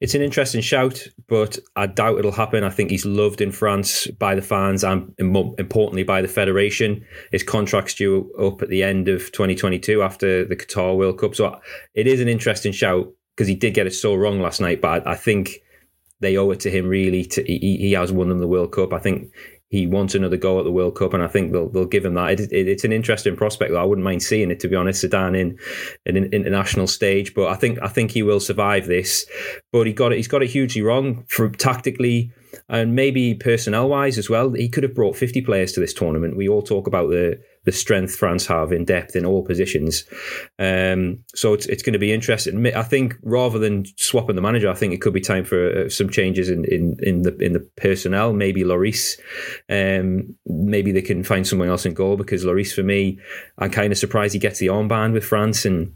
It's 0.00 0.14
an 0.14 0.22
interesting 0.22 0.60
shout, 0.60 1.06
but 1.26 1.58
I 1.76 1.86
doubt 1.86 2.18
it'll 2.18 2.32
happen. 2.32 2.64
I 2.64 2.70
think 2.70 2.90
he's 2.90 3.06
loved 3.06 3.40
in 3.40 3.52
France 3.52 4.06
by 4.08 4.34
the 4.34 4.42
fans 4.42 4.84
and 4.84 5.14
importantly 5.18 6.02
by 6.02 6.20
the 6.20 6.28
federation. 6.28 7.04
His 7.32 7.42
contract's 7.42 7.94
due 7.94 8.30
up 8.38 8.60
at 8.60 8.68
the 8.68 8.82
end 8.82 9.08
of 9.08 9.32
2022 9.32 10.02
after 10.02 10.44
the 10.44 10.56
Qatar 10.56 10.96
World 10.96 11.18
Cup. 11.18 11.34
So 11.34 11.60
it 11.94 12.06
is 12.06 12.20
an 12.20 12.28
interesting 12.28 12.72
shout 12.72 13.10
because 13.34 13.48
he 13.48 13.54
did 13.54 13.72
get 13.72 13.86
it 13.86 13.94
so 13.94 14.14
wrong 14.14 14.40
last 14.40 14.60
night. 14.60 14.82
But 14.82 15.06
I, 15.06 15.14
think 15.14 15.60
they 16.20 16.36
owe 16.36 16.50
it 16.50 16.60
to 16.60 16.70
him 16.70 16.88
really. 16.88 17.24
To 17.24 17.42
he, 17.42 17.78
he 17.78 17.92
has 17.92 18.12
won 18.12 18.28
them 18.28 18.40
the 18.40 18.48
World 18.48 18.72
Cup. 18.72 18.92
I 18.92 18.98
think 18.98 19.30
he 19.68 19.86
wants 19.86 20.14
another 20.14 20.36
go 20.36 20.58
at 20.58 20.64
the 20.64 20.70
World 20.70 20.94
Cup, 20.94 21.12
and 21.12 21.22
I 21.22 21.26
think 21.26 21.52
they'll 21.52 21.68
they'll 21.68 21.86
give 21.86 22.04
him 22.04 22.14
that. 22.14 22.38
It, 22.38 22.52
it, 22.52 22.68
it's 22.68 22.84
an 22.84 22.92
interesting 22.92 23.36
prospect. 23.36 23.72
Though. 23.72 23.82
I 23.82 23.84
wouldn't 23.84 24.04
mind 24.04 24.22
seeing 24.22 24.50
it, 24.50 24.60
to 24.60 24.68
be 24.68 24.76
honest. 24.76 25.04
Zidane 25.04 25.38
in, 25.38 25.58
in 26.06 26.16
an 26.16 26.32
international 26.32 26.86
stage, 26.86 27.34
but 27.34 27.48
I 27.48 27.56
think 27.56 27.78
I 27.82 27.88
think 27.88 28.12
he 28.12 28.22
will 28.22 28.40
survive 28.40 28.86
this. 28.86 29.26
But 29.72 29.86
he 29.86 29.92
got 29.92 30.12
it. 30.12 30.16
He's 30.16 30.28
got 30.28 30.42
it 30.42 30.50
hugely 30.50 30.82
wrong 30.82 31.24
for 31.28 31.48
tactically 31.48 32.32
and 32.68 32.94
maybe 32.94 33.34
personnel 33.34 33.88
wise 33.88 34.18
as 34.18 34.30
well. 34.30 34.52
He 34.52 34.68
could 34.68 34.82
have 34.82 34.94
brought 34.94 35.16
fifty 35.16 35.40
players 35.40 35.72
to 35.72 35.80
this 35.80 35.92
tournament. 35.92 36.36
We 36.36 36.48
all 36.48 36.62
talk 36.62 36.86
about 36.86 37.10
the 37.10 37.40
the 37.66 37.72
strength 37.72 38.14
France 38.14 38.46
have 38.46 38.72
in 38.72 38.84
depth 38.84 39.16
in 39.16 39.26
all 39.26 39.44
positions. 39.44 40.04
Um, 40.58 41.18
so 41.34 41.52
it's, 41.52 41.66
it's 41.66 41.82
going 41.82 41.92
to 41.92 41.98
be 41.98 42.12
interesting. 42.12 42.64
I 42.74 42.84
think 42.84 43.16
rather 43.22 43.58
than 43.58 43.84
swapping 43.96 44.36
the 44.36 44.42
manager, 44.42 44.70
I 44.70 44.74
think 44.74 44.94
it 44.94 45.02
could 45.02 45.12
be 45.12 45.20
time 45.20 45.44
for 45.44 45.84
uh, 45.84 45.88
some 45.88 46.08
changes 46.08 46.48
in, 46.48 46.64
in, 46.64 46.96
in 47.02 47.22
the 47.22 47.36
in 47.38 47.52
the 47.52 47.68
personnel. 47.76 48.32
Maybe 48.32 48.62
Lloris, 48.62 49.18
um, 49.68 50.34
maybe 50.46 50.92
they 50.92 51.02
can 51.02 51.24
find 51.24 51.46
someone 51.46 51.68
else 51.68 51.84
in 51.84 51.92
goal 51.92 52.16
because 52.16 52.44
Lloris, 52.44 52.72
for 52.72 52.84
me, 52.84 53.18
I'm 53.58 53.70
kind 53.70 53.92
of 53.92 53.98
surprised 53.98 54.32
he 54.32 54.38
gets 54.38 54.60
the 54.60 54.68
armband 54.68 55.12
with 55.12 55.24
France 55.24 55.66
and. 55.66 55.94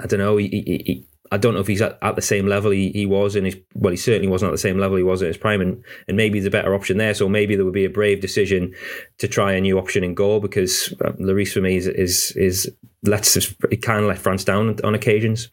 I 0.00 0.06
don't 0.06 0.20
know. 0.20 0.36
He, 0.36 0.46
he, 0.46 1.07
I 1.30 1.36
don't 1.36 1.54
know 1.54 1.60
if 1.60 1.66
he's 1.66 1.82
at, 1.82 1.98
at 2.02 2.16
the 2.16 2.22
same 2.22 2.46
level 2.46 2.70
he, 2.70 2.90
he 2.90 3.06
was 3.06 3.36
in 3.36 3.44
his 3.44 3.56
well, 3.74 3.90
he 3.90 3.96
certainly 3.96 4.28
wasn't 4.28 4.50
at 4.50 4.52
the 4.52 4.58
same 4.58 4.78
level 4.78 4.96
he 4.96 5.02
was 5.02 5.22
in 5.22 5.28
his 5.28 5.36
prime, 5.36 5.60
and, 5.60 5.82
and 6.06 6.16
maybe 6.16 6.40
the 6.40 6.50
better 6.50 6.74
option 6.74 6.98
there. 6.98 7.14
So 7.14 7.28
maybe 7.28 7.56
there 7.56 7.64
would 7.64 7.74
be 7.74 7.84
a 7.84 7.90
brave 7.90 8.20
decision 8.20 8.74
to 9.18 9.28
try 9.28 9.52
a 9.52 9.60
new 9.60 9.78
option 9.78 10.04
in 10.04 10.14
goal 10.14 10.40
because 10.40 10.92
uh, 11.04 11.12
Lloris 11.12 11.52
for 11.52 11.60
me 11.60 11.76
is 11.76 11.86
is, 11.86 12.32
is 12.36 12.70
lets 13.02 13.36
it 13.36 13.82
kind 13.82 14.00
of 14.00 14.06
let 14.06 14.18
France 14.18 14.44
down 14.44 14.76
on 14.82 14.94
occasions. 14.94 15.50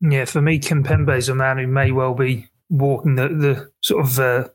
Yeah, 0.00 0.24
for 0.24 0.42
me, 0.42 0.58
Kimpembe 0.58 1.16
is 1.16 1.28
a 1.28 1.34
man 1.34 1.58
who 1.58 1.66
may 1.66 1.92
well 1.92 2.14
be 2.14 2.48
walking 2.68 3.14
the, 3.14 3.28
the 3.28 3.71
sort 3.82 4.06
of 4.06 4.18
uh, 4.18 4.48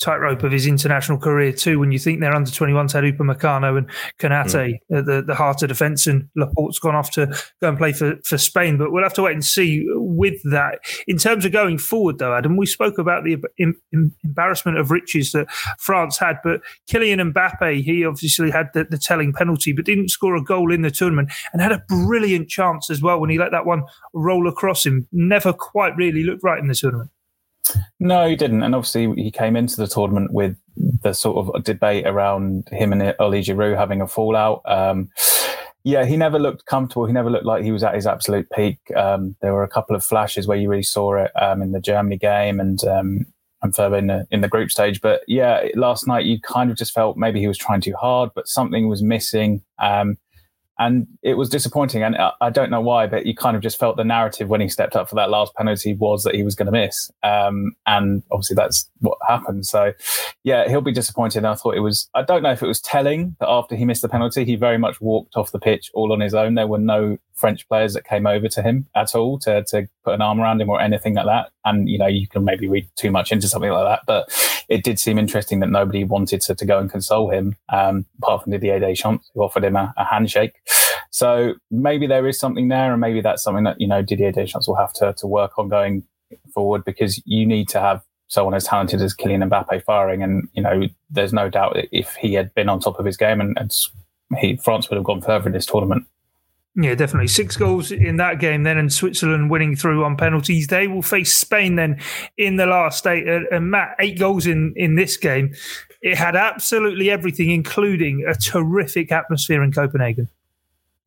tightrope 0.00 0.42
of 0.42 0.50
his 0.50 0.66
international 0.66 1.16
career 1.16 1.52
too. 1.52 1.78
When 1.78 1.92
you 1.92 1.98
think 1.98 2.20
they're 2.20 2.34
under 2.34 2.50
21s 2.50 2.92
had 2.92 3.04
Upamecano 3.04 3.78
and 3.78 3.90
Konate 4.18 4.80
mm. 4.90 4.98
at 4.98 5.06
the, 5.06 5.22
the 5.22 5.34
heart 5.34 5.62
of 5.62 5.68
defence, 5.68 6.06
and 6.08 6.28
Laporte's 6.36 6.80
gone 6.80 6.96
off 6.96 7.10
to 7.12 7.26
go 7.60 7.68
and 7.68 7.78
play 7.78 7.92
for, 7.92 8.16
for 8.24 8.36
Spain. 8.36 8.78
But 8.78 8.90
we'll 8.90 9.04
have 9.04 9.14
to 9.14 9.22
wait 9.22 9.34
and 9.34 9.44
see 9.44 9.86
with 9.94 10.40
that. 10.50 10.80
In 11.06 11.18
terms 11.18 11.44
of 11.44 11.52
going 11.52 11.78
forward, 11.78 12.18
though, 12.18 12.34
Adam, 12.34 12.56
we 12.56 12.66
spoke 12.66 12.98
about 12.98 13.22
the 13.24 13.36
em- 13.60 13.80
em- 13.92 14.14
embarrassment 14.24 14.76
of 14.76 14.90
riches 14.90 15.32
that 15.32 15.50
France 15.78 16.18
had, 16.18 16.38
but 16.42 16.60
Kylian 16.90 17.32
Mbappe, 17.32 17.82
he 17.82 18.04
obviously 18.04 18.50
had 18.50 18.70
the, 18.74 18.84
the 18.84 18.98
telling 18.98 19.32
penalty, 19.32 19.72
but 19.72 19.84
didn't 19.84 20.08
score 20.08 20.34
a 20.34 20.42
goal 20.42 20.72
in 20.72 20.82
the 20.82 20.90
tournament 20.90 21.30
and 21.52 21.62
had 21.62 21.72
a 21.72 21.84
brilliant 21.88 22.48
chance 22.48 22.90
as 22.90 23.00
well 23.00 23.20
when 23.20 23.30
he 23.30 23.38
let 23.38 23.52
that 23.52 23.66
one 23.66 23.84
roll 24.12 24.48
across 24.48 24.84
him. 24.84 25.06
Never 25.12 25.52
quite 25.52 25.96
really 25.96 26.24
looked 26.24 26.42
right 26.42 26.58
in 26.58 26.66
the 26.66 26.74
tournament. 26.74 27.10
No, 28.00 28.28
he 28.28 28.36
didn't. 28.36 28.62
And 28.62 28.74
obviously, 28.74 29.12
he 29.22 29.30
came 29.30 29.56
into 29.56 29.76
the 29.76 29.86
tournament 29.86 30.32
with 30.32 30.56
the 31.02 31.12
sort 31.12 31.54
of 31.54 31.64
debate 31.64 32.06
around 32.06 32.68
him 32.70 32.92
and 32.92 33.14
Olivier 33.20 33.54
Giroud 33.54 33.76
having 33.76 34.00
a 34.00 34.06
fallout. 34.06 34.62
Um, 34.64 35.10
yeah, 35.84 36.04
he 36.04 36.16
never 36.16 36.38
looked 36.38 36.66
comfortable. 36.66 37.06
He 37.06 37.12
never 37.12 37.30
looked 37.30 37.44
like 37.44 37.64
he 37.64 37.72
was 37.72 37.82
at 37.82 37.94
his 37.94 38.06
absolute 38.06 38.48
peak. 38.50 38.78
Um, 38.96 39.36
there 39.42 39.52
were 39.52 39.64
a 39.64 39.68
couple 39.68 39.96
of 39.96 40.04
flashes 40.04 40.46
where 40.46 40.58
you 40.58 40.68
really 40.68 40.82
saw 40.82 41.14
it 41.14 41.32
um, 41.40 41.60
in 41.60 41.72
the 41.72 41.80
Germany 41.80 42.18
game 42.18 42.60
and 42.60 42.82
um, 42.84 43.26
and 43.62 43.74
further 43.74 43.96
in 43.96 44.06
the 44.06 44.26
in 44.30 44.42
the 44.42 44.48
group 44.48 44.70
stage. 44.70 45.00
But 45.00 45.22
yeah, 45.26 45.66
last 45.74 46.06
night 46.06 46.24
you 46.24 46.40
kind 46.40 46.70
of 46.70 46.76
just 46.76 46.92
felt 46.92 47.16
maybe 47.16 47.40
he 47.40 47.48
was 47.48 47.58
trying 47.58 47.80
too 47.80 47.94
hard, 47.94 48.30
but 48.34 48.48
something 48.48 48.88
was 48.88 49.02
missing. 49.02 49.62
Um, 49.78 50.18
and 50.82 51.06
it 51.22 51.34
was 51.34 51.48
disappointing. 51.48 52.02
And 52.02 52.16
I 52.40 52.50
don't 52.50 52.70
know 52.70 52.80
why, 52.80 53.06
but 53.06 53.24
you 53.24 53.34
kind 53.34 53.56
of 53.56 53.62
just 53.62 53.78
felt 53.78 53.96
the 53.96 54.04
narrative 54.04 54.48
when 54.48 54.60
he 54.60 54.68
stepped 54.68 54.96
up 54.96 55.08
for 55.08 55.14
that 55.14 55.30
last 55.30 55.54
penalty 55.54 55.94
was 55.94 56.24
that 56.24 56.34
he 56.34 56.42
was 56.42 56.54
going 56.56 56.66
to 56.66 56.72
miss. 56.72 57.10
Um, 57.22 57.76
and 57.86 58.22
obviously 58.32 58.56
that's 58.56 58.90
what 58.98 59.16
happened. 59.28 59.64
So, 59.66 59.92
yeah, 60.42 60.68
he'll 60.68 60.80
be 60.80 60.92
disappointed. 60.92 61.44
I 61.44 61.54
thought 61.54 61.76
it 61.76 61.80
was, 61.80 62.08
I 62.14 62.22
don't 62.22 62.42
know 62.42 62.50
if 62.50 62.62
it 62.62 62.66
was 62.66 62.80
telling 62.80 63.36
that 63.38 63.48
after 63.48 63.76
he 63.76 63.84
missed 63.84 64.02
the 64.02 64.08
penalty, 64.08 64.44
he 64.44 64.56
very 64.56 64.78
much 64.78 65.00
walked 65.00 65.36
off 65.36 65.52
the 65.52 65.60
pitch 65.60 65.90
all 65.94 66.12
on 66.12 66.20
his 66.20 66.34
own. 66.34 66.54
There 66.54 66.66
were 66.66 66.78
no 66.78 67.18
French 67.34 67.68
players 67.68 67.94
that 67.94 68.04
came 68.04 68.26
over 68.26 68.48
to 68.48 68.62
him 68.62 68.86
at 68.94 69.14
all 69.14 69.38
to, 69.40 69.62
to 69.64 69.88
put 70.04 70.14
an 70.14 70.22
arm 70.22 70.40
around 70.40 70.60
him 70.60 70.68
or 70.68 70.80
anything 70.80 71.14
like 71.14 71.26
that. 71.26 71.50
And, 71.64 71.88
you 71.88 71.98
know, 71.98 72.06
you 72.06 72.26
can 72.26 72.44
maybe 72.44 72.68
read 72.68 72.88
too 72.96 73.10
much 73.10 73.30
into 73.32 73.48
something 73.48 73.70
like 73.70 73.84
that, 73.84 74.00
but 74.06 74.64
it 74.68 74.82
did 74.82 74.98
seem 74.98 75.18
interesting 75.18 75.60
that 75.60 75.70
nobody 75.70 76.04
wanted 76.04 76.40
to, 76.42 76.54
to 76.54 76.64
go 76.64 76.78
and 76.78 76.90
console 76.90 77.30
him, 77.30 77.56
um, 77.68 78.04
apart 78.18 78.42
from 78.42 78.52
Didier 78.52 78.80
Deschamps, 78.80 79.30
who 79.34 79.42
offered 79.42 79.64
him 79.64 79.76
a, 79.76 79.94
a 79.96 80.04
handshake. 80.04 80.54
So 81.10 81.54
maybe 81.70 82.06
there 82.06 82.26
is 82.26 82.38
something 82.38 82.68
there, 82.68 82.92
and 82.92 83.00
maybe 83.00 83.20
that's 83.20 83.42
something 83.42 83.64
that, 83.64 83.80
you 83.80 83.86
know, 83.86 84.02
Didier 84.02 84.32
Deschamps 84.32 84.66
will 84.66 84.76
have 84.76 84.92
to, 84.94 85.12
to 85.12 85.26
work 85.26 85.58
on 85.58 85.68
going 85.68 86.04
forward 86.54 86.84
because 86.84 87.22
you 87.26 87.46
need 87.46 87.68
to 87.68 87.80
have 87.80 88.02
someone 88.28 88.54
as 88.54 88.64
talented 88.64 89.02
as 89.02 89.14
Kylian 89.14 89.46
Mbappe 89.48 89.84
firing. 89.84 90.22
And, 90.22 90.48
you 90.54 90.62
know, 90.62 90.88
there's 91.10 91.34
no 91.34 91.50
doubt 91.50 91.76
if 91.92 92.14
he 92.14 92.32
had 92.32 92.54
been 92.54 92.70
on 92.70 92.80
top 92.80 92.98
of 92.98 93.04
his 93.04 93.18
game 93.18 93.40
and, 93.40 93.56
and 93.58 93.70
he, 94.40 94.56
France 94.56 94.88
would 94.88 94.96
have 94.96 95.04
gone 95.04 95.20
further 95.20 95.46
in 95.46 95.52
this 95.52 95.66
tournament. 95.66 96.06
Yeah, 96.74 96.94
definitely. 96.94 97.28
Six 97.28 97.56
goals 97.58 97.92
in 97.92 98.16
that 98.16 98.40
game 98.40 98.62
then, 98.62 98.78
and 98.78 98.90
Switzerland 98.90 99.50
winning 99.50 99.76
through 99.76 100.04
on 100.04 100.16
penalties. 100.16 100.68
They 100.68 100.88
will 100.88 101.02
face 101.02 101.36
Spain 101.36 101.76
then 101.76 102.00
in 102.38 102.56
the 102.56 102.64
last 102.64 103.06
eight. 103.06 103.28
Uh, 103.28 103.40
and 103.50 103.70
Matt, 103.70 103.94
eight 104.00 104.18
goals 104.18 104.46
in, 104.46 104.72
in 104.76 104.94
this 104.94 105.18
game. 105.18 105.54
it 106.00 106.16
had 106.16 106.34
absolutely 106.34 107.10
everything, 107.10 107.50
including 107.50 108.24
a 108.26 108.34
terrific 108.34 109.12
atmosphere 109.12 109.62
in 109.62 109.72
Copenhagen. 109.72 110.28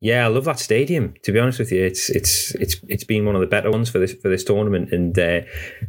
Yeah, 0.00 0.26
I 0.26 0.28
love 0.28 0.44
that 0.44 0.58
stadium. 0.58 1.14
To 1.22 1.32
be 1.32 1.38
honest 1.38 1.58
with 1.58 1.72
you, 1.72 1.82
it's 1.82 2.10
it's 2.10 2.54
it's 2.56 2.76
it's 2.86 3.04
been 3.04 3.24
one 3.24 3.34
of 3.34 3.40
the 3.40 3.46
better 3.46 3.70
ones 3.70 3.88
for 3.88 3.98
this 3.98 4.12
for 4.12 4.28
this 4.28 4.44
tournament, 4.44 4.92
and 4.92 5.18
uh, 5.18 5.40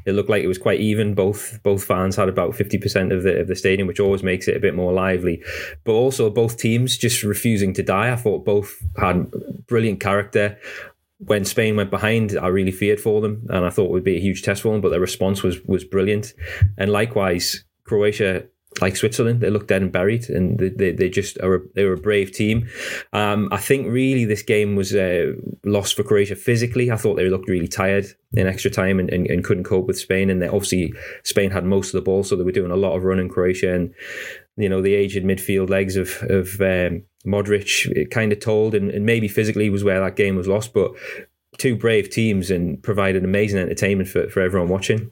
it 0.05 0.13
looked 0.13 0.29
like 0.29 0.43
it 0.43 0.47
was 0.47 0.57
quite 0.57 0.79
even. 0.79 1.13
Both 1.13 1.61
both 1.61 1.83
fans 1.83 2.15
had 2.15 2.29
about 2.29 2.55
fifty 2.55 2.77
percent 2.77 3.11
of 3.11 3.23
the 3.23 3.41
of 3.41 3.47
the 3.47 3.55
stadium, 3.55 3.85
which 3.85 3.99
always 3.99 4.23
makes 4.23 4.47
it 4.47 4.55
a 4.55 4.61
bit 4.61 4.75
more 4.75 4.93
lively. 4.93 5.43
But 5.83 5.91
also 5.91 6.29
both 6.29 6.57
teams 6.57 6.97
just 6.97 7.21
refusing 7.21 7.73
to 7.73 7.83
die. 7.83 8.11
I 8.11 8.15
thought 8.15 8.45
both 8.45 8.73
had 8.97 9.29
brilliant 9.67 9.99
character. 9.99 10.57
When 11.19 11.43
Spain 11.43 11.75
went 11.75 11.89
behind, 11.89 12.37
I 12.37 12.47
really 12.47 12.71
feared 12.71 13.01
for 13.01 13.19
them, 13.19 13.45
and 13.49 13.65
I 13.65 13.71
thought 13.71 13.85
it 13.85 13.91
would 13.91 14.03
be 14.03 14.17
a 14.17 14.21
huge 14.21 14.41
test 14.41 14.61
for 14.61 14.71
them. 14.71 14.79
But 14.79 14.89
their 14.89 15.01
response 15.01 15.43
was 15.43 15.61
was 15.65 15.83
brilliant, 15.83 16.33
and 16.77 16.91
likewise, 16.91 17.65
Croatia 17.83 18.45
like 18.81 18.95
Switzerland, 18.95 19.41
they 19.41 19.49
look 19.49 19.67
dead 19.67 19.81
and 19.81 19.91
buried, 19.91 20.29
and 20.29 20.59
they, 20.59 20.69
they, 20.69 20.91
they 20.91 21.09
just 21.09 21.39
are 21.39 21.55
a, 21.55 21.59
they 21.75 21.85
were 21.85 21.93
a 21.93 21.97
brave 21.97 22.31
team. 22.31 22.67
Um, 23.13 23.49
I 23.51 23.57
think 23.57 23.87
really 23.87 24.25
this 24.25 24.41
game 24.41 24.75
was 24.75 24.93
uh, 24.93 25.33
lost 25.63 25.95
for 25.95 26.03
Croatia 26.03 26.35
physically. 26.35 26.91
I 26.91 26.97
thought 26.97 27.15
they 27.15 27.29
looked 27.29 27.49
really 27.49 27.67
tired 27.67 28.05
in 28.33 28.47
extra 28.47 28.71
time 28.71 28.99
and, 28.99 29.09
and, 29.09 29.27
and 29.27 29.43
couldn't 29.43 29.63
cope 29.63 29.87
with 29.87 29.99
Spain. 29.99 30.29
And 30.29 30.41
they, 30.41 30.47
obviously 30.47 30.93
Spain 31.23 31.51
had 31.51 31.65
most 31.65 31.87
of 31.87 31.93
the 31.93 32.01
ball, 32.01 32.23
so 32.23 32.35
they 32.35 32.43
were 32.43 32.51
doing 32.51 32.71
a 32.71 32.75
lot 32.75 32.95
of 32.95 33.03
running 33.03 33.29
Croatia. 33.29 33.73
And 33.73 33.93
you 34.57 34.69
know 34.69 34.81
the 34.81 34.95
aged 34.95 35.23
midfield 35.23 35.69
legs 35.69 35.95
of 35.95 36.23
of 36.29 36.59
um, 36.61 37.03
Modric 37.25 38.09
kind 38.11 38.31
of 38.31 38.39
told, 38.39 38.75
and, 38.75 38.89
and 38.91 39.05
maybe 39.05 39.27
physically 39.27 39.69
was 39.69 39.83
where 39.83 39.99
that 39.99 40.15
game 40.15 40.35
was 40.35 40.47
lost, 40.47 40.73
but. 40.73 40.91
Two 41.57 41.75
brave 41.75 42.11
teams 42.11 42.51
and 42.51 42.83
provided 42.83 43.23
amazing 43.23 43.59
entertainment 43.59 44.09
for, 44.09 44.29
for 44.29 44.41
everyone 44.41 44.69
watching. 44.69 45.09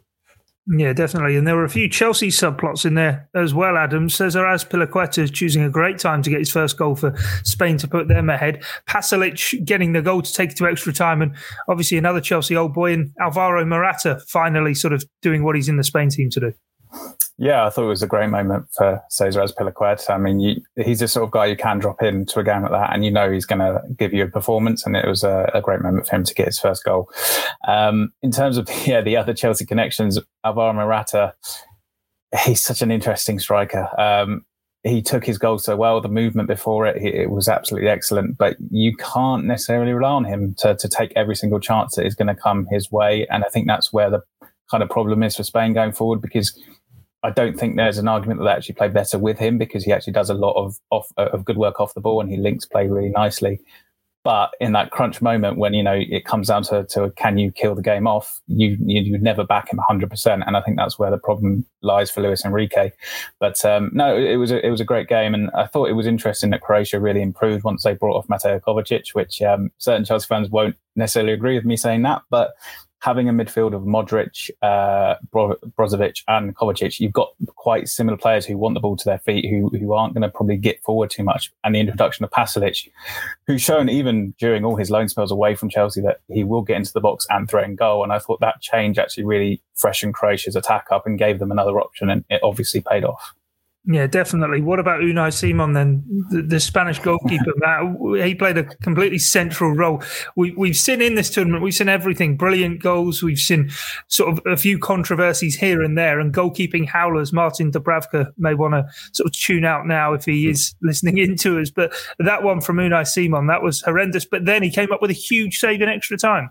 Yeah, 0.67 0.93
definitely. 0.93 1.35
And 1.35 1.45
there 1.45 1.55
were 1.55 1.63
a 1.63 1.69
few 1.69 1.87
Chelsea 1.87 2.29
subplots 2.29 2.85
in 2.85 2.95
there 2.95 3.29
as 3.35 3.53
well, 3.53 3.77
Adam. 3.77 4.09
Cesar 4.09 4.43
Azpilicueta 4.43 5.19
is 5.19 5.29
choosing 5.29 5.61
a 5.61 5.69
great 5.69 5.99
time 5.99 6.23
to 6.23 6.29
get 6.31 6.39
his 6.39 6.51
first 6.51 6.75
goal 6.75 6.95
for 6.95 7.15
Spain 7.43 7.77
to 7.77 7.87
put 7.87 8.07
them 8.07 8.31
ahead. 8.31 8.63
Pasalic 8.89 9.63
getting 9.63 9.93
the 9.93 10.01
goal 10.01 10.23
to 10.23 10.33
take 10.33 10.51
it 10.51 10.57
to 10.57 10.65
extra 10.65 10.91
time. 10.91 11.21
And 11.21 11.35
obviously 11.67 11.99
another 11.99 12.19
Chelsea 12.19 12.55
old 12.55 12.73
boy 12.73 12.93
in 12.93 13.13
Alvaro 13.21 13.63
Morata 13.63 14.19
finally 14.27 14.73
sort 14.73 14.93
of 14.93 15.05
doing 15.21 15.43
what 15.43 15.55
he's 15.55 15.69
in 15.69 15.77
the 15.77 15.83
Spain 15.83 16.09
team 16.09 16.31
to 16.31 16.39
do. 16.39 16.53
Yeah, 17.37 17.65
I 17.65 17.69
thought 17.69 17.85
it 17.85 17.89
was 17.89 18.01
a 18.01 18.07
great 18.07 18.29
moment 18.29 18.67
for 18.73 19.03
Cesar 19.09 19.41
Azpilicueta. 19.41 20.09
I 20.09 20.17
mean, 20.17 20.39
you, 20.39 20.61
he's 20.81 20.99
the 20.99 21.07
sort 21.07 21.25
of 21.25 21.31
guy 21.31 21.47
you 21.47 21.57
can 21.57 21.79
drop 21.79 22.01
into 22.01 22.39
a 22.39 22.43
game 22.43 22.61
like 22.61 22.71
that, 22.71 22.93
and 22.93 23.03
you 23.03 23.11
know 23.11 23.29
he's 23.29 23.45
going 23.45 23.59
to 23.59 23.81
give 23.97 24.13
you 24.13 24.23
a 24.23 24.27
performance. 24.27 24.85
And 24.85 24.95
it 24.95 25.05
was 25.05 25.23
a, 25.23 25.51
a, 25.53 25.61
great 25.61 25.81
moment 25.81 26.07
for 26.07 26.15
him 26.15 26.23
to 26.23 26.33
get 26.33 26.45
his 26.45 26.59
first 26.59 26.85
goal. 26.85 27.09
Um, 27.67 28.13
in 28.21 28.31
terms 28.31 28.57
of 28.57 28.69
yeah, 28.87 29.01
the 29.01 29.17
other 29.17 29.33
Chelsea 29.33 29.65
connections, 29.65 30.17
Alvaro 30.45 30.71
Morata, 30.71 31.33
he's 32.45 32.63
such 32.63 32.81
an 32.81 32.89
interesting 32.89 33.39
striker. 33.39 33.89
Um, 33.99 34.45
he 34.85 35.01
took 35.01 35.25
his 35.25 35.39
goal 35.39 35.57
so 35.57 35.75
well. 35.75 35.99
The 35.99 36.07
movement 36.07 36.47
before 36.47 36.85
it, 36.85 37.01
it 37.01 37.31
was 37.31 37.49
absolutely 37.49 37.89
excellent. 37.89 38.37
But 38.37 38.55
you 38.69 38.95
can't 38.95 39.45
necessarily 39.45 39.93
rely 39.93 40.11
on 40.11 40.25
him 40.25 40.53
to, 40.59 40.75
to 40.75 40.87
take 40.87 41.11
every 41.15 41.35
single 41.35 41.59
chance 41.59 41.95
that 41.95 42.05
is 42.05 42.15
going 42.15 42.27
to 42.27 42.35
come 42.35 42.67
his 42.69 42.91
way. 42.91 43.25
And 43.27 43.43
I 43.43 43.47
think 43.47 43.67
that's 43.67 43.91
where 43.91 44.11
the 44.11 44.21
kind 44.69 44.83
of 44.83 44.89
problem 44.89 45.23
is 45.23 45.35
for 45.35 45.43
Spain 45.43 45.73
going 45.73 45.91
forward 45.91 46.21
because 46.21 46.57
I 47.23 47.31
don't 47.31 47.57
think 47.57 47.75
there's 47.75 47.97
an 47.97 48.07
argument 48.07 48.39
that 48.39 48.45
they 48.45 48.51
actually 48.51 48.75
play 48.75 48.87
better 48.87 49.17
with 49.17 49.39
him 49.39 49.57
because 49.57 49.83
he 49.83 49.91
actually 49.91 50.13
does 50.13 50.29
a 50.29 50.35
lot 50.35 50.53
of 50.53 50.77
off, 50.91 51.11
of 51.17 51.43
good 51.43 51.57
work 51.57 51.79
off 51.79 51.95
the 51.95 52.01
ball 52.01 52.21
and 52.21 52.29
he 52.29 52.37
links 52.37 52.65
play 52.65 52.87
really 52.87 53.09
nicely. 53.09 53.59
But 54.23 54.51
in 54.59 54.71
that 54.71 54.89
crunch 54.89 55.21
moment 55.21 55.57
when 55.57 55.75
you 55.75 55.83
know 55.83 55.93
it 55.95 56.25
comes 56.25 56.47
down 56.47 56.63
to, 56.63 56.83
to 56.89 57.11
can 57.15 57.37
you 57.37 57.51
kill 57.51 57.75
the 57.75 57.83
game 57.83 58.07
off, 58.07 58.41
you 58.47 58.75
you 58.83 59.11
would 59.11 59.21
never 59.21 59.43
back 59.43 59.71
him 59.71 59.77
100. 59.77 60.09
percent 60.09 60.43
And 60.47 60.57
I 60.57 60.61
think 60.61 60.77
that's 60.77 60.97
where 60.97 61.11
the 61.11 61.19
problem 61.19 61.63
lies 61.83 62.09
for 62.09 62.21
Luis 62.21 62.43
Enrique. 62.43 62.91
But 63.39 63.63
um, 63.63 63.91
no, 63.93 64.17
it 64.17 64.37
was 64.37 64.51
a, 64.51 64.65
it 64.65 64.71
was 64.71 64.81
a 64.81 64.85
great 64.85 65.07
game, 65.07 65.35
and 65.35 65.51
I 65.51 65.67
thought 65.67 65.89
it 65.89 65.93
was 65.93 66.07
interesting 66.07 66.49
that 66.49 66.61
Croatia 66.61 66.99
really 66.99 67.21
improved 67.21 67.63
once 67.63 67.83
they 67.83 67.93
brought 67.93 68.17
off 68.17 68.27
Mateo 68.27 68.59
Kovacic, 68.59 69.13
which 69.13 69.43
um, 69.43 69.69
certain 69.77 70.05
Chelsea 70.05 70.25
fans 70.25 70.49
won't 70.49 70.75
necessarily 70.95 71.33
agree 71.33 71.55
with 71.55 71.65
me 71.65 71.77
saying 71.77 72.01
that, 72.01 72.23
but 72.31 72.55
having 72.99 73.29
a 73.29 73.33
midfield 73.33 73.75
of 73.75 73.83
Modric, 73.83 74.49
uh, 74.61 75.15
Brozovic, 75.33 76.23
and 76.27 76.55
Kovacic, 76.55 76.99
you've 76.99 77.13
got 77.13 77.29
quite 77.55 77.87
similar 77.87 78.17
players 78.17 78.45
who 78.45 78.57
want 78.57 78.73
the 78.73 78.79
ball 78.79 78.97
to 78.97 79.05
their 79.05 79.19
feet, 79.19 79.49
who 79.49 79.69
who 79.77 79.93
aren't 79.93 80.13
going 80.13 80.23
to 80.23 80.29
probably 80.29 80.57
get 80.57 80.81
forward 80.81 81.09
too 81.09 81.23
much. 81.23 81.51
And 81.63 81.75
the 81.75 81.79
introduction 81.79 82.25
of 82.25 82.31
Pasalic, 82.31 82.89
who's 83.47 83.61
shown 83.61 83.89
even 83.89 84.33
during 84.39 84.65
all 84.65 84.75
his 84.75 84.89
loan 84.89 85.09
spells 85.09 85.31
away 85.31 85.55
from 85.55 85.69
Chelsea 85.69 86.01
that 86.01 86.21
he 86.27 86.43
will 86.43 86.61
get 86.61 86.77
into 86.77 86.93
the 86.93 87.01
box 87.01 87.27
and 87.29 87.49
threaten 87.49 87.75
goal. 87.75 88.03
And 88.03 88.11
I 88.11 88.19
thought 88.19 88.39
that 88.39 88.61
change 88.61 88.97
actually 88.97 89.25
really 89.25 89.61
freshened 89.75 90.13
Croatia's 90.13 90.55
attack 90.55 90.87
up 90.91 91.05
and 91.05 91.19
gave 91.19 91.39
them 91.39 91.51
another 91.51 91.79
option, 91.79 92.09
and 92.09 92.25
it 92.29 92.41
obviously 92.43 92.81
paid 92.81 93.03
off. 93.03 93.33
Yeah, 93.87 94.07
definitely. 94.07 94.61
What 94.61 94.79
about 94.79 95.01
Unai 95.01 95.31
Simon 95.31 95.73
then, 95.73 96.03
the, 96.31 96.41
the 96.41 96.59
Spanish 96.59 96.97
goalkeeper? 96.97 97.53
Matt, 97.57 98.25
he 98.25 98.33
played 98.33 98.57
a 98.57 98.63
completely 98.63 99.19
central 99.19 99.73
role. 99.73 100.01
We, 100.35 100.51
we've 100.51 100.75
seen 100.75 101.03
in 101.03 101.13
this 101.13 101.29
tournament, 101.29 101.63
we've 101.63 101.75
seen 101.75 101.89
everything: 101.89 102.35
brilliant 102.35 102.81
goals. 102.81 103.21
We've 103.21 103.37
seen 103.37 103.69
sort 104.07 104.31
of 104.31 104.45
a 104.51 104.57
few 104.57 104.79
controversies 104.79 105.55
here 105.55 105.83
and 105.83 105.95
there, 105.95 106.19
and 106.19 106.33
goalkeeping 106.33 106.87
howlers. 106.87 107.31
Martin 107.31 107.71
Dubravka 107.71 108.31
may 108.37 108.55
want 108.55 108.73
to 108.73 108.87
sort 109.13 109.27
of 109.27 109.33
tune 109.33 109.65
out 109.65 109.85
now 109.85 110.13
if 110.13 110.25
he 110.25 110.49
is 110.49 110.73
listening 110.81 111.19
into 111.19 111.59
us. 111.59 111.69
But 111.69 111.93
that 112.17 112.41
one 112.41 112.61
from 112.61 112.77
Unai 112.77 113.05
Simon, 113.05 113.47
that 113.47 113.61
was 113.61 113.81
horrendous. 113.81 114.25
But 114.25 114.45
then 114.45 114.63
he 114.63 114.71
came 114.71 114.91
up 114.91 115.01
with 115.01 115.11
a 115.11 115.15
huge 115.15 115.59
save 115.59 115.81
in 115.81 115.89
extra 115.89 116.17
time. 116.17 116.49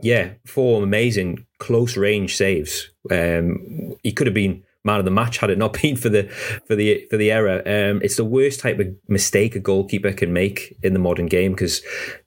Yeah, 0.00 0.30
four 0.44 0.82
amazing 0.82 1.46
close 1.58 1.96
range 1.96 2.36
saves. 2.36 2.90
Um, 3.10 3.96
he 4.02 4.12
could 4.12 4.26
have 4.26 4.34
been 4.34 4.63
man 4.84 4.98
of 4.98 5.04
the 5.04 5.10
match 5.10 5.38
had 5.38 5.50
it 5.50 5.58
not 5.58 5.72
been 5.82 5.96
for 5.96 6.08
the 6.08 6.24
for 6.66 6.76
the 6.76 7.06
for 7.10 7.16
the 7.16 7.30
error. 7.30 7.58
Um, 7.60 8.00
it's 8.02 8.16
the 8.16 8.24
worst 8.24 8.60
type 8.60 8.78
of 8.78 8.88
mistake 9.08 9.56
a 9.56 9.60
goalkeeper 9.60 10.12
can 10.12 10.32
make 10.32 10.76
in 10.82 10.92
the 10.92 10.98
modern 10.98 11.26
game 11.26 11.52
because 11.52 11.82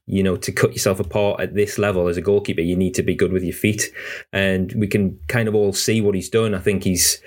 you 0.06 0.24
know 0.24 0.38
to 0.38 0.52
cut 0.52 0.72
yourself 0.72 1.00
apart 1.00 1.40
at 1.40 1.54
this 1.54 1.78
level 1.78 2.08
as 2.08 2.18
a 2.18 2.22
goalkeeper, 2.22 2.62
you 2.62 2.76
need 2.76 2.94
to 2.96 3.04
be 3.04 3.16
good 3.16 3.32
with 3.32 3.44
your 3.44 3.54
feet, 3.54 3.92
and 4.34 4.74
we 4.74 4.88
can 4.88 5.20
kind 5.28 5.48
of 5.48 5.56
all 5.56 5.74
see 5.74 6.02
what 6.02 6.16
he's 6.16 6.30
done. 6.30 6.54
I 6.54 6.60
think 6.60 6.84
he's 6.84 7.22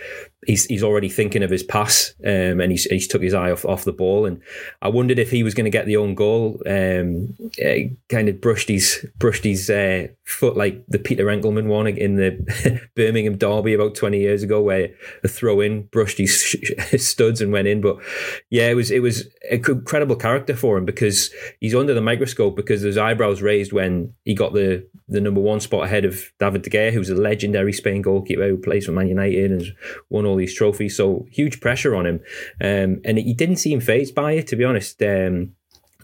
he's 0.47 0.65
he's 0.67 0.83
already 0.83 1.09
thinking 1.09 1.43
of 1.43 1.51
his 1.51 1.63
pass, 1.63 2.15
um, 2.25 2.61
and 2.61 2.71
he's 2.71 2.85
he's 2.85 3.07
took 3.07 3.23
his 3.23 3.35
eye 3.35 3.51
off 3.51 3.65
off 3.65 3.85
the 3.85 3.93
ball. 3.93 4.27
And 4.27 4.41
I 4.83 4.89
wondered 4.89 5.19
if 5.19 5.31
he 5.31 5.43
was 5.43 5.55
going 5.55 5.65
to 5.65 5.71
get 5.71 5.87
the 5.87 5.97
own 5.97 6.15
goal. 6.15 6.61
Um, 6.67 7.37
uh, 7.65 7.91
kind 8.09 8.29
of 8.29 8.41
brushed 8.41 8.69
his 8.69 9.07
brushed 9.19 9.45
his 9.45 9.69
uh, 9.71 10.09
foot 10.31 10.57
like 10.57 10.85
the 10.89 10.99
Peter 10.99 11.27
Enckelman 11.27 11.67
one 11.67 11.87
in 11.87 12.17
the 12.17 12.89
Birmingham 12.95 13.37
derby 13.37 13.75
about 13.75 13.95
twenty 13.95 14.21
years 14.21 14.43
ago, 14.43 14.63
where 14.63 14.91
a 15.25 15.29
throw 15.29 15.61
in 15.61 15.83
brushed 15.83 16.19
his, 16.19 16.57
studs 16.97 17.41
and 17.41 17.53
went 17.53 17.69
in. 17.69 17.81
But 17.81 17.97
yeah, 18.49 18.69
it 18.69 18.75
was 18.75 18.91
it 18.91 19.01
was 19.01 19.29
incredible 19.51 20.17
character 20.17 20.55
for 20.55 20.79
him 20.79 20.85
because 20.85 21.31
he's 21.61 21.75
under 21.75 21.95
the 21.95 22.01
microscope 22.01 22.57
because 22.57 22.83
his 22.83 22.99
eyebrows 22.99 23.43
raised 23.43 23.73
when 23.73 24.15
he 24.25 24.35
got 24.35 24.53
the 24.53 24.87
the 25.09 25.21
number 25.21 25.41
one 25.41 25.61
spot 25.61 25.85
ahead 25.85 26.05
of 26.05 26.33
David 26.39 26.63
De 26.63 26.71
Gea, 26.71 26.93
who's 26.93 27.11
a 27.11 27.15
legendary 27.15 27.73
Spain 27.73 28.01
goalkeeper 28.01 28.49
who 28.49 28.57
plays 28.57 28.87
for 28.87 28.93
Man 28.93 29.09
United 29.09 29.51
and 29.51 29.61
has 29.61 29.71
won 30.09 30.25
all 30.25 30.37
these 30.37 30.55
trophies. 30.55 30.97
So 30.97 31.27
huge 31.31 31.61
pressure 31.61 31.95
on 31.97 32.07
him, 32.07 32.21
um, 32.61 33.01
and 33.05 33.19
he 33.19 33.35
didn't 33.35 33.57
seem 33.57 33.81
phased 33.81 34.15
by 34.15 34.33
it. 34.33 34.47
To 34.49 34.57
be 34.57 34.65
honest, 34.65 35.03
um, 35.03 35.55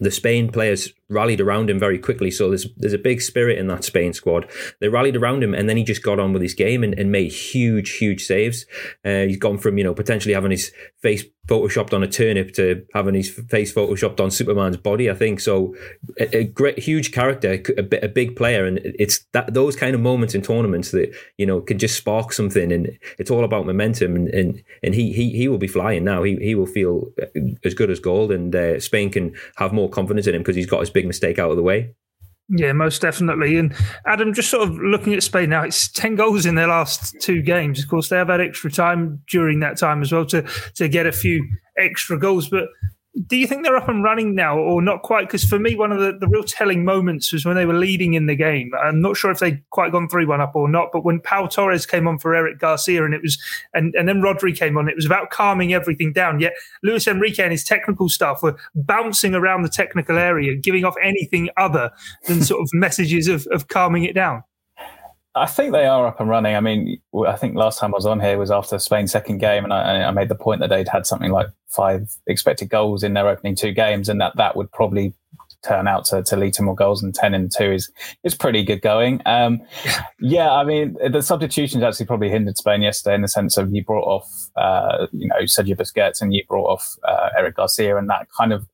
the 0.01 0.11
Spain 0.11 0.51
players 0.51 0.93
rallied 1.09 1.41
around 1.41 1.71
him 1.71 1.79
very 1.79 1.99
quickly. 1.99 2.31
So 2.31 2.49
there's 2.49 2.67
there's 2.77 2.93
a 2.93 2.99
big 2.99 3.21
spirit 3.21 3.59
in 3.59 3.69
that 3.69 3.85
Spain 3.85 4.13
squad. 4.13 4.49
They 4.81 4.89
rallied 4.89 5.17
around 5.17 5.43
him, 5.43 5.55
and 5.55 5.69
then 5.69 5.77
he 5.77 5.85
just 5.85 6.03
got 6.03 6.19
on 6.19 6.33
with 6.33 6.43
his 6.43 6.55
game 6.55 6.83
and, 6.83 6.95
and 6.99 7.13
made 7.13 7.33
huge, 7.33 7.97
huge 7.97 8.25
saves. 8.25 8.67
Uh, 9.05 9.23
he's 9.23 9.39
gone 9.39 9.59
from 9.59 9.79
you 9.79 9.85
know 9.85 9.95
potentially 9.95 10.35
having 10.35 10.51
his 10.51 10.73
face 11.01 11.25
photoshopped 11.47 11.93
on 11.93 12.03
a 12.03 12.09
turnip 12.09 12.53
to 12.55 12.85
having 12.93 13.15
his 13.15 13.31
face 13.31 13.73
photoshopped 13.73 14.21
on 14.21 14.31
Superman's 14.31 14.77
body. 14.77 15.09
I 15.09 15.15
think 15.15 15.41
so. 15.41 15.77
A, 16.19 16.39
a 16.39 16.45
great, 16.45 16.79
huge 16.79 17.13
character, 17.13 17.63
a, 17.79 18.05
a, 18.05 18.09
big 18.09 18.35
player, 18.35 18.67
and 18.67 18.81
it's 18.83 19.21
that 19.33 19.55
those 19.55 19.77
kind 19.77 19.95
of 19.95 20.01
moments 20.01 20.35
in 20.35 20.43
tournaments 20.43 20.91
that 20.91 21.15
you 21.39 21.47
know 21.47 21.61
can 21.61 21.79
just 21.79 21.97
spark 21.97 22.33
something, 22.33 22.73
and 22.73 22.99
it's 23.19 23.31
all 23.31 23.45
about 23.45 23.67
momentum. 23.67 24.17
And 24.17 24.29
and, 24.29 24.63
and 24.83 24.95
he 24.95 25.13
he 25.13 25.31
he 25.31 25.49
will 25.49 25.59
be 25.59 25.69
flying 25.69 26.05
now. 26.05 26.23
He 26.23 26.37
he 26.37 26.55
will 26.55 26.67
feel 26.67 27.13
as 27.65 27.75
good 27.75 27.91
as 27.91 28.01
gold, 28.01 28.33
and 28.33 28.55
uh, 28.55 28.81
Spain 28.81 29.11
can 29.11 29.35
have 29.57 29.73
more 29.73 29.89
confidence 29.89 30.27
in 30.27 30.35
him 30.35 30.43
because 30.43 30.57
he's 30.57 30.67
got 30.67 30.81
his 30.81 30.91
big 30.97 31.07
mistake 31.07 31.39
out 31.39 31.51
of 31.51 31.57
the 31.57 31.63
way. 31.63 31.95
Yeah, 32.49 32.73
most 32.73 33.03
definitely. 33.03 33.59
And 33.59 33.75
Adam, 34.07 34.33
just 34.33 34.51
sort 34.51 34.69
of 34.69 34.79
looking 34.79 35.15
at 35.15 35.23
Spain 35.23 35.51
now, 35.51 35.63
it's 35.63 35.91
10 35.93 36.15
goals 36.15 36.47
in 36.47 36.55
their 36.55 36.69
last 36.69 37.17
two 37.21 37.43
games. 37.43 37.83
Of 37.83 37.89
course, 37.89 38.09
they 38.09 38.17
have 38.17 38.29
had 38.29 38.41
extra 38.41 38.71
time 38.71 39.21
during 39.29 39.61
that 39.61 39.79
time 39.79 40.01
as 40.01 40.13
well 40.13 40.25
to, 40.27 40.43
to 40.77 40.89
get 40.89 41.07
a 41.07 41.13
few 41.13 41.47
extra 41.77 42.19
goals. 42.19 42.49
But 42.49 42.69
do 43.25 43.37
you 43.37 43.47
think 43.47 43.65
they're 43.65 43.77
up 43.77 43.89
and 43.89 44.05
running 44.05 44.35
now 44.35 44.59
or 44.59 44.83
not 44.83 45.03
quite? 45.03 45.27
Because 45.27 45.43
for 45.43 45.59
me, 45.59 45.75
one 45.75 45.91
of 45.91 46.01
the, 46.01 46.13
the 46.19 46.29
real 46.29 46.43
telling 46.43 46.85
moments 46.85 47.33
was 47.33 47.47
when 47.47 47.57
they 47.57 47.65
were 47.65 47.73
leading 47.75 48.13
in 48.13 48.27
the 48.27 48.35
game. 48.35 48.73
I'm 48.79 49.01
not 49.01 49.17
sure 49.17 49.31
if 49.31 49.39
they'd 49.39 49.63
quite 49.71 49.91
gone 49.91 50.09
3 50.09 50.27
1 50.27 50.41
up 50.41 50.55
or 50.55 50.69
not, 50.69 50.91
but 50.93 51.03
when 51.03 51.21
Pau 51.21 51.47
Torres 51.47 51.87
came 51.87 52.07
on 52.07 52.19
for 52.19 52.35
Eric 52.35 52.59
Garcia 52.59 53.05
and 53.05 53.15
it 53.15 53.23
was, 53.23 53.39
and, 53.73 53.95
and 53.95 54.07
then 54.07 54.21
Rodri 54.21 54.57
came 54.57 54.77
on, 54.77 54.89
it 54.89 54.97
was 54.97 55.07
about 55.07 55.31
calming 55.31 55.73
everything 55.73 56.13
down. 56.13 56.41
Yet 56.41 56.53
Luis 56.83 57.07
Enrique 57.07 57.43
and 57.43 57.53
his 57.53 57.65
technical 57.65 58.11
staff 58.11 58.43
were 58.43 58.57
bouncing 58.75 59.35
around 59.35 59.63
the 59.63 59.71
technical 59.71 60.19
area, 60.19 60.55
giving 60.55 60.85
off 60.85 60.95
anything 61.03 61.49
other 61.57 61.91
than 62.27 62.43
sort 62.43 62.61
of 62.61 62.69
messages 62.75 63.29
of, 63.29 63.47
of 63.51 63.69
calming 63.69 64.05
it 64.05 64.15
down. 64.15 64.43
I 65.37 65.47
think 65.47 65.73
they 65.73 65.87
are 65.87 66.07
up 66.07 66.19
and 66.19 66.31
running. 66.31 66.57
I 66.57 66.61
mean, 66.61 66.99
I 67.27 67.37
think 67.37 67.57
last 67.57 67.79
time 67.79 67.95
I 67.95 67.99
was 67.99 68.07
on 68.07 68.21
here 68.21 68.39
was 68.39 68.51
after 68.51 68.79
Spain's 68.79 69.13
second 69.13 69.39
game, 69.39 69.65
and 69.65 69.73
I, 69.73 70.05
I, 70.05 70.11
made 70.11 70.31
the 70.31 70.35
point 70.35 70.61
that 70.61 70.71
they'd 70.71 70.89
had 70.89 71.07
something 71.07 71.31
like 71.31 71.49
five 71.69 72.11
expected 72.27 72.71
goals 72.71 73.03
in 73.03 73.13
their 73.13 73.29
opening 73.29 73.55
two 73.55 73.73
games, 73.73 74.09
and 74.09 74.19
that 74.21 74.35
that 74.37 74.57
would 74.57 74.73
probably 74.73 75.15
turn 75.63 75.89
out 75.89 76.05
to, 76.07 76.23
to 76.23 76.37
lead 76.37 76.55
to 76.55 76.63
more 76.63 76.75
goals 76.75 77.01
than 77.01 77.13
10 77.13 77.35
and 77.35 77.51
2 77.51 77.73
is 77.73 77.91
is 78.25 78.35
pretty 78.35 78.63
good 78.63 78.81
going. 78.81 79.21
Um, 79.27 79.61
yeah, 80.21 80.51
I 80.53 80.65
mean, 80.65 80.97
the 81.11 81.23
substitutions 81.23 81.83
actually 81.83 82.07
probably 82.07 82.31
hindered 82.31 82.57
Spain 82.57 82.83
yesterday 82.83 83.15
in 83.15 83.23
the 83.23 83.29
sense 83.29 83.57
of 83.57 83.75
you 83.75 83.85
brought 83.85 84.05
off, 84.05 84.29
uh, 84.57 85.07
you 85.13 85.29
know, 85.29 85.41
Sergio 85.43 85.77
Busquets 85.77 86.23
and 86.23 86.35
you 86.35 86.45
brought 86.49 86.67
off 86.67 86.97
uh, 87.05 87.31
Eric 87.37 87.57
Garcia, 87.57 87.97
and 87.97 88.09
that 88.09 88.29
kind 88.37 88.53
of 88.53 88.67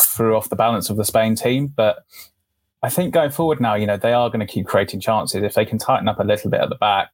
threw 0.00 0.36
off 0.36 0.48
the 0.48 0.56
balance 0.56 0.90
of 0.90 0.96
the 0.96 1.04
Spain 1.04 1.34
team. 1.34 1.68
But 1.68 2.04
I 2.82 2.88
think 2.88 3.14
going 3.14 3.30
forward 3.30 3.60
now, 3.60 3.74
you 3.74 3.86
know, 3.86 3.96
they 3.96 4.12
are 4.12 4.28
going 4.28 4.46
to 4.46 4.52
keep 4.52 4.66
creating 4.66 5.00
chances. 5.00 5.42
If 5.42 5.54
they 5.54 5.64
can 5.64 5.78
tighten 5.78 6.08
up 6.08 6.20
a 6.20 6.24
little 6.24 6.50
bit 6.50 6.60
at 6.60 6.68
the 6.68 6.76
back, 6.76 7.10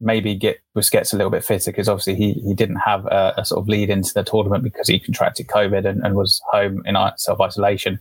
maybe 0.00 0.34
get 0.34 0.60
Busquets 0.76 1.12
a 1.12 1.16
little 1.16 1.30
bit 1.30 1.44
fitter 1.44 1.70
because 1.70 1.88
obviously 1.88 2.14
he, 2.14 2.32
he 2.32 2.54
didn't 2.54 2.76
have 2.76 3.04
a, 3.06 3.34
a, 3.36 3.44
sort 3.44 3.60
of 3.60 3.68
lead 3.68 3.90
into 3.90 4.14
the 4.14 4.22
tournament 4.22 4.64
because 4.64 4.88
he 4.88 4.98
contracted 4.98 5.46
COVID 5.48 5.86
and, 5.86 6.02
and 6.04 6.14
was 6.14 6.40
home 6.50 6.82
in 6.86 6.96
self 7.16 7.40
isolation. 7.40 7.98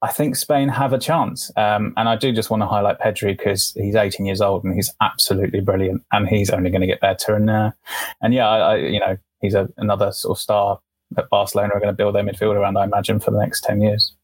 I 0.00 0.12
think 0.12 0.36
Spain 0.36 0.68
have 0.68 0.92
a 0.92 0.98
chance. 0.98 1.50
Um, 1.56 1.92
and 1.96 2.08
I 2.08 2.16
do 2.16 2.32
just 2.32 2.50
want 2.50 2.62
to 2.62 2.66
highlight 2.66 3.00
Pedri 3.00 3.36
because 3.36 3.72
he's 3.76 3.96
18 3.96 4.26
years 4.26 4.40
old 4.40 4.64
and 4.64 4.74
he's 4.74 4.92
absolutely 5.00 5.60
brilliant 5.60 6.02
and 6.12 6.28
he's 6.28 6.50
only 6.50 6.70
going 6.70 6.82
to 6.82 6.86
get 6.86 7.00
better. 7.00 7.34
And, 7.34 7.50
uh, 7.50 7.72
and 8.20 8.32
yeah, 8.32 8.48
I, 8.48 8.58
I, 8.58 8.76
you 8.76 9.00
know, 9.00 9.16
he's 9.40 9.54
a, 9.54 9.68
another 9.76 10.12
sort 10.12 10.38
of 10.38 10.40
star 10.40 10.80
that 11.12 11.30
Barcelona 11.30 11.72
are 11.74 11.80
going 11.80 11.92
to 11.92 11.96
build 11.96 12.14
their 12.14 12.22
midfield 12.22 12.54
around, 12.54 12.76
I 12.76 12.84
imagine, 12.84 13.18
for 13.18 13.30
the 13.30 13.38
next 13.38 13.62
10 13.64 13.80
years. 13.80 14.14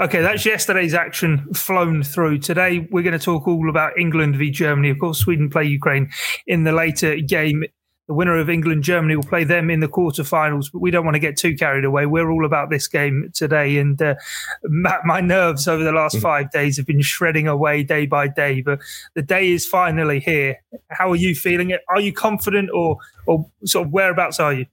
Okay, 0.00 0.22
that's 0.22 0.46
yesterday's 0.46 0.94
action 0.94 1.52
flown 1.52 2.02
through. 2.02 2.38
Today, 2.38 2.88
we're 2.90 3.02
going 3.02 3.18
to 3.18 3.22
talk 3.22 3.46
all 3.46 3.68
about 3.68 3.98
England 3.98 4.34
v 4.34 4.50
Germany. 4.50 4.88
Of 4.88 4.98
course, 4.98 5.18
Sweden 5.18 5.50
play 5.50 5.64
Ukraine 5.64 6.08
in 6.46 6.64
the 6.64 6.72
later 6.72 7.16
game. 7.16 7.64
The 8.08 8.14
winner 8.14 8.38
of 8.38 8.48
England 8.48 8.82
Germany 8.82 9.14
will 9.14 9.24
play 9.24 9.44
them 9.44 9.68
in 9.68 9.80
the 9.80 9.88
quarterfinals, 9.88 10.72
but 10.72 10.78
we 10.78 10.90
don't 10.90 11.04
want 11.04 11.16
to 11.16 11.20
get 11.20 11.36
too 11.36 11.54
carried 11.54 11.84
away. 11.84 12.06
We're 12.06 12.30
all 12.30 12.46
about 12.46 12.70
this 12.70 12.88
game 12.88 13.30
today. 13.34 13.76
And 13.76 14.00
uh, 14.00 14.14
my 15.04 15.20
nerves 15.20 15.68
over 15.68 15.84
the 15.84 15.92
last 15.92 16.16
mm. 16.16 16.22
five 16.22 16.50
days 16.50 16.78
have 16.78 16.86
been 16.86 17.02
shredding 17.02 17.46
away 17.46 17.82
day 17.82 18.06
by 18.06 18.26
day, 18.26 18.62
but 18.62 18.80
the 19.14 19.22
day 19.22 19.50
is 19.50 19.66
finally 19.66 20.20
here. 20.20 20.62
How 20.88 21.10
are 21.10 21.16
you 21.16 21.34
feeling 21.34 21.68
it? 21.70 21.82
Are 21.90 22.00
you 22.00 22.14
confident 22.14 22.70
or, 22.72 22.96
or 23.26 23.46
sort 23.66 23.86
of 23.86 23.92
whereabouts 23.92 24.40
are 24.40 24.54
you? 24.54 24.66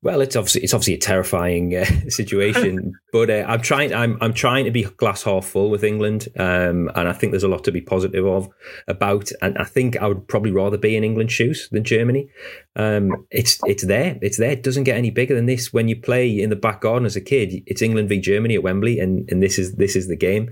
Well, 0.00 0.20
it's 0.20 0.36
obviously 0.36 0.62
it's 0.62 0.74
obviously 0.74 0.94
a 0.94 0.98
terrifying 0.98 1.74
uh, 1.74 1.84
situation, 2.08 2.92
but 3.12 3.30
uh, 3.30 3.44
I'm 3.48 3.60
trying 3.60 3.92
I'm 3.92 4.16
I'm 4.20 4.32
trying 4.32 4.64
to 4.64 4.70
be 4.70 4.84
glass 4.84 5.24
half 5.24 5.44
full 5.44 5.70
with 5.70 5.82
England, 5.82 6.28
um, 6.38 6.88
and 6.94 7.08
I 7.08 7.12
think 7.12 7.32
there's 7.32 7.42
a 7.42 7.48
lot 7.48 7.64
to 7.64 7.72
be 7.72 7.80
positive 7.80 8.24
of 8.24 8.48
about. 8.86 9.32
And 9.42 9.58
I 9.58 9.64
think 9.64 9.96
I 9.96 10.06
would 10.06 10.28
probably 10.28 10.52
rather 10.52 10.78
be 10.78 10.94
in 10.94 11.02
England's 11.02 11.32
shoes 11.32 11.68
than 11.72 11.82
Germany. 11.82 12.28
Um, 12.76 13.26
it's 13.32 13.58
it's 13.64 13.84
there, 13.86 14.16
it's 14.22 14.38
there. 14.38 14.52
It 14.52 14.62
doesn't 14.62 14.84
get 14.84 14.96
any 14.96 15.10
bigger 15.10 15.34
than 15.34 15.46
this. 15.46 15.72
When 15.72 15.88
you 15.88 15.96
play 16.00 16.30
in 16.30 16.50
the 16.50 16.56
back 16.56 16.82
garden 16.82 17.04
as 17.04 17.16
a 17.16 17.20
kid, 17.20 17.64
it's 17.66 17.82
England 17.82 18.08
v 18.08 18.20
Germany 18.20 18.54
at 18.54 18.62
Wembley, 18.62 19.00
and 19.00 19.28
and 19.32 19.42
this 19.42 19.58
is 19.58 19.74
this 19.74 19.96
is 19.96 20.06
the 20.06 20.16
game. 20.16 20.50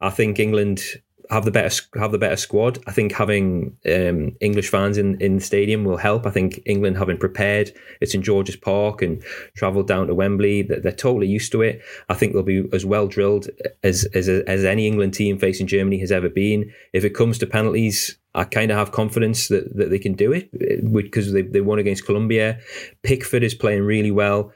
I 0.00 0.10
think 0.10 0.38
England 0.38 0.84
have 1.30 1.44
the 1.44 1.50
better 1.50 1.74
have 1.96 2.12
the 2.12 2.18
better 2.18 2.36
squad. 2.36 2.78
I 2.86 2.92
think 2.92 3.12
having 3.12 3.76
um, 3.86 4.36
English 4.40 4.68
fans 4.68 4.98
in, 4.98 5.20
in 5.20 5.36
the 5.36 5.42
stadium 5.42 5.84
will 5.84 5.96
help. 5.96 6.26
I 6.26 6.30
think 6.30 6.60
England 6.66 6.98
having 6.98 7.16
prepared, 7.16 7.72
it's 8.00 8.14
in 8.14 8.22
George's 8.22 8.56
Park 8.56 9.02
and 9.02 9.22
travelled 9.56 9.88
down 9.88 10.06
to 10.06 10.14
Wembley. 10.14 10.62
They're, 10.62 10.80
they're, 10.80 10.92
totally 10.92 11.26
used 11.26 11.52
to 11.52 11.62
it. 11.62 11.82
I 12.08 12.14
think 12.14 12.32
they'll 12.32 12.42
be 12.42 12.64
as 12.72 12.84
well 12.84 13.06
drilled 13.06 13.48
as 13.82 14.04
as 14.14 14.28
as 14.28 14.64
any 14.64 14.86
England 14.86 15.14
team 15.14 15.38
facing 15.38 15.66
Germany 15.66 15.98
has 16.00 16.12
ever 16.12 16.28
been. 16.28 16.72
If 16.92 17.04
it 17.04 17.14
comes 17.14 17.38
to 17.38 17.46
penalties, 17.46 18.18
I 18.34 18.44
kind 18.44 18.70
of 18.70 18.78
have 18.78 18.92
confidence 18.92 19.48
that, 19.48 19.76
that 19.76 19.90
they 19.90 19.98
can 19.98 20.14
do 20.14 20.32
it 20.32 20.50
because 20.92 21.32
they, 21.32 21.42
they 21.42 21.60
won 21.60 21.78
against 21.78 22.04
Colombia. 22.04 22.58
Pickford 23.02 23.44
is 23.44 23.54
playing 23.54 23.82
really 23.82 24.10
well. 24.10 24.52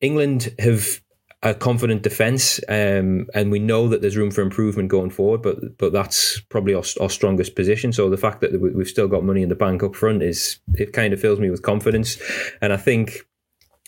England 0.00 0.54
have 0.58 1.00
a 1.42 1.54
confident 1.54 2.02
defence, 2.02 2.60
um, 2.68 3.26
and 3.32 3.52
we 3.52 3.60
know 3.60 3.86
that 3.88 4.00
there's 4.00 4.16
room 4.16 4.30
for 4.30 4.42
improvement 4.42 4.88
going 4.88 5.10
forward. 5.10 5.42
But 5.42 5.78
but 5.78 5.92
that's 5.92 6.40
probably 6.48 6.74
our, 6.74 6.82
our 7.00 7.10
strongest 7.10 7.54
position. 7.54 7.92
So 7.92 8.10
the 8.10 8.16
fact 8.16 8.40
that 8.40 8.60
we've 8.60 8.88
still 8.88 9.08
got 9.08 9.24
money 9.24 9.42
in 9.42 9.48
the 9.48 9.54
bank 9.54 9.82
up 9.82 9.94
front 9.94 10.22
is 10.22 10.58
it 10.74 10.92
kind 10.92 11.12
of 11.12 11.20
fills 11.20 11.38
me 11.38 11.50
with 11.50 11.62
confidence, 11.62 12.18
and 12.60 12.72
I 12.72 12.76
think 12.76 13.26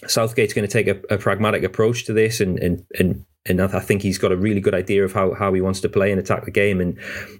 Southgate's 0.06 0.54
going 0.54 0.66
to 0.66 0.72
take 0.72 0.86
a, 0.86 1.14
a 1.14 1.18
pragmatic 1.18 1.64
approach 1.64 2.04
to 2.04 2.12
this, 2.12 2.40
and 2.40 2.58
and 2.60 2.84
and 2.98 3.24
and 3.46 3.60
I 3.60 3.80
think 3.80 4.02
he's 4.02 4.18
got 4.18 4.32
a 4.32 4.36
really 4.36 4.60
good 4.60 4.74
idea 4.74 5.04
of 5.04 5.12
how, 5.12 5.32
how 5.32 5.52
he 5.54 5.62
wants 5.62 5.80
to 5.80 5.88
play 5.88 6.10
and 6.10 6.20
attack 6.20 6.44
the 6.44 6.50
game. 6.50 6.80
And 6.80 6.98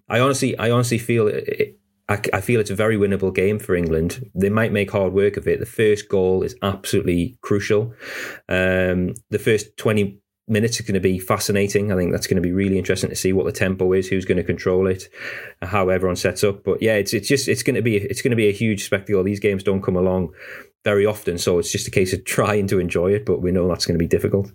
I 0.08 0.18
honestly, 0.20 0.56
I 0.58 0.70
honestly 0.70 0.98
feel 0.98 1.28
I, 2.10 2.20
I 2.32 2.40
feel 2.40 2.60
it's 2.60 2.70
a 2.70 2.74
very 2.74 2.96
winnable 2.96 3.32
game 3.32 3.60
for 3.60 3.74
England. 3.76 4.28
They 4.34 4.50
might 4.50 4.72
make 4.72 4.90
hard 4.90 5.12
work 5.12 5.36
of 5.36 5.46
it. 5.46 5.60
The 5.60 5.66
first 5.66 6.08
goal 6.08 6.42
is 6.42 6.56
absolutely 6.60 7.38
crucial. 7.40 7.94
Um, 8.48 9.14
the 9.30 9.38
first 9.38 9.76
20 9.76 10.18
minutes 10.48 10.80
are 10.80 10.82
going 10.82 10.94
to 10.94 11.00
be 11.00 11.20
fascinating. 11.20 11.92
I 11.92 11.96
think 11.96 12.10
that's 12.10 12.26
going 12.26 12.36
to 12.36 12.42
be 12.42 12.50
really 12.50 12.78
interesting 12.78 13.10
to 13.10 13.16
see 13.16 13.32
what 13.32 13.46
the 13.46 13.52
tempo 13.52 13.92
is, 13.92 14.08
who's 14.08 14.24
going 14.24 14.38
to 14.38 14.44
control 14.44 14.88
it, 14.88 15.08
how 15.62 15.88
everyone 15.88 16.16
sets 16.16 16.42
up. 16.42 16.64
But 16.64 16.82
yeah, 16.82 16.94
it's 16.94 17.14
it's 17.14 17.28
just 17.28 17.46
it's 17.46 17.62
going 17.62 17.76
to 17.76 17.82
be 17.82 17.96
it's 17.96 18.22
going 18.22 18.32
to 18.32 18.36
be 18.36 18.48
a 18.48 18.52
huge 18.52 18.84
spectacle. 18.84 19.22
These 19.22 19.38
games 19.38 19.62
don't 19.62 19.82
come 19.82 19.96
along 19.96 20.34
very 20.82 21.06
often, 21.06 21.38
so 21.38 21.60
it's 21.60 21.70
just 21.70 21.86
a 21.86 21.92
case 21.92 22.12
of 22.12 22.24
trying 22.24 22.66
to 22.66 22.80
enjoy 22.80 23.12
it. 23.12 23.24
But 23.24 23.40
we 23.40 23.52
know 23.52 23.68
that's 23.68 23.86
going 23.86 23.98
to 23.98 24.02
be 24.02 24.08
difficult 24.08 24.50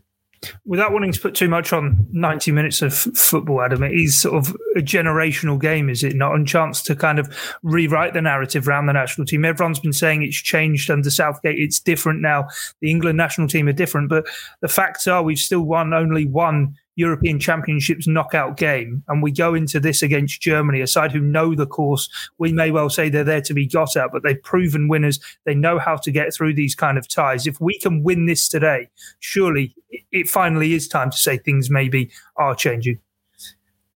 without 0.66 0.92
wanting 0.92 1.12
to 1.12 1.20
put 1.20 1.36
too 1.36 1.50
much 1.50 1.74
on 1.74 2.08
90 2.12 2.52
minutes 2.52 2.82
of 2.82 2.94
football, 2.94 3.62
Adam, 3.62 3.84
it 3.84 3.94
is 3.94 4.20
sort 4.20 4.36
of 4.36 4.56
a 4.76 4.80
generational 4.80 5.60
game, 5.60 5.90
is 5.90 6.04
it 6.04 6.16
not? 6.16 6.36
And 6.36 6.48
chance 6.48 6.82
to 6.84 6.96
kind 6.96 7.20
of 7.20 7.34
rewrite 7.64 8.14
the 8.14 8.22
narrative 8.22 8.68
around 8.68 8.86
the 8.86 8.94
national 8.94 9.26
team. 9.26 9.46
Everyone's 9.46 9.80
been 9.80 9.94
saying 9.94 10.24
it's 10.24 10.36
changed 10.36 10.90
under 10.90 11.10
Southgate. 11.10 11.60
It's 11.60 11.80
different 11.80 12.22
now. 12.22 12.48
The 12.82 12.90
England 12.90 13.18
national 13.18 13.48
team 13.48 13.68
are 13.68 13.74
different, 13.74 14.10
but 14.10 14.26
the 14.62 14.68
facts 14.68 15.08
are 15.08 15.24
we've 15.24 15.38
still 15.40 15.62
won 15.62 15.94
only 15.94 16.26
one 16.26 16.76
European 16.96 17.40
Championships 17.40 18.08
knockout 18.08 18.58
game, 18.58 19.04
and 19.08 19.22
we 19.22 19.32
go 19.32 19.54
into 19.54 19.80
this 19.80 20.02
against 20.02 20.42
Germany, 20.42 20.82
a 20.82 20.88
side 20.88 21.12
who 21.12 21.20
know 21.20 21.54
the 21.54 21.68
course. 21.68 22.10
We 22.38 22.54
may 22.54 22.72
well 22.72 22.90
say 22.90 23.10
they're 23.10 23.24
there 23.24 23.42
to 23.42 23.54
be 23.54 23.68
got 23.68 23.96
at, 23.96 24.12
but 24.12 24.24
they've 24.24 24.42
proven 24.42 24.88
winners. 24.88 25.20
They 25.46 25.56
know 25.56 25.78
how 25.78 25.98
to 25.98 26.12
get 26.12 26.34
through 26.34 26.54
these 26.54 26.76
kind 26.76 26.98
of 26.98 27.08
ties. 27.08 27.48
If 27.48 27.60
we 27.60 27.78
can 27.80 28.04
win 28.04 28.26
this 28.26 28.48
today, 28.48 28.90
surely 29.20 29.76
it 30.12 30.30
finally 30.30 30.74
is 30.74 30.88
time 30.88 31.12
to 31.12 31.18
say 31.18 31.38
things 31.38 31.70
maybe 31.70 32.12
are 32.38 32.56
changing. 32.56 33.00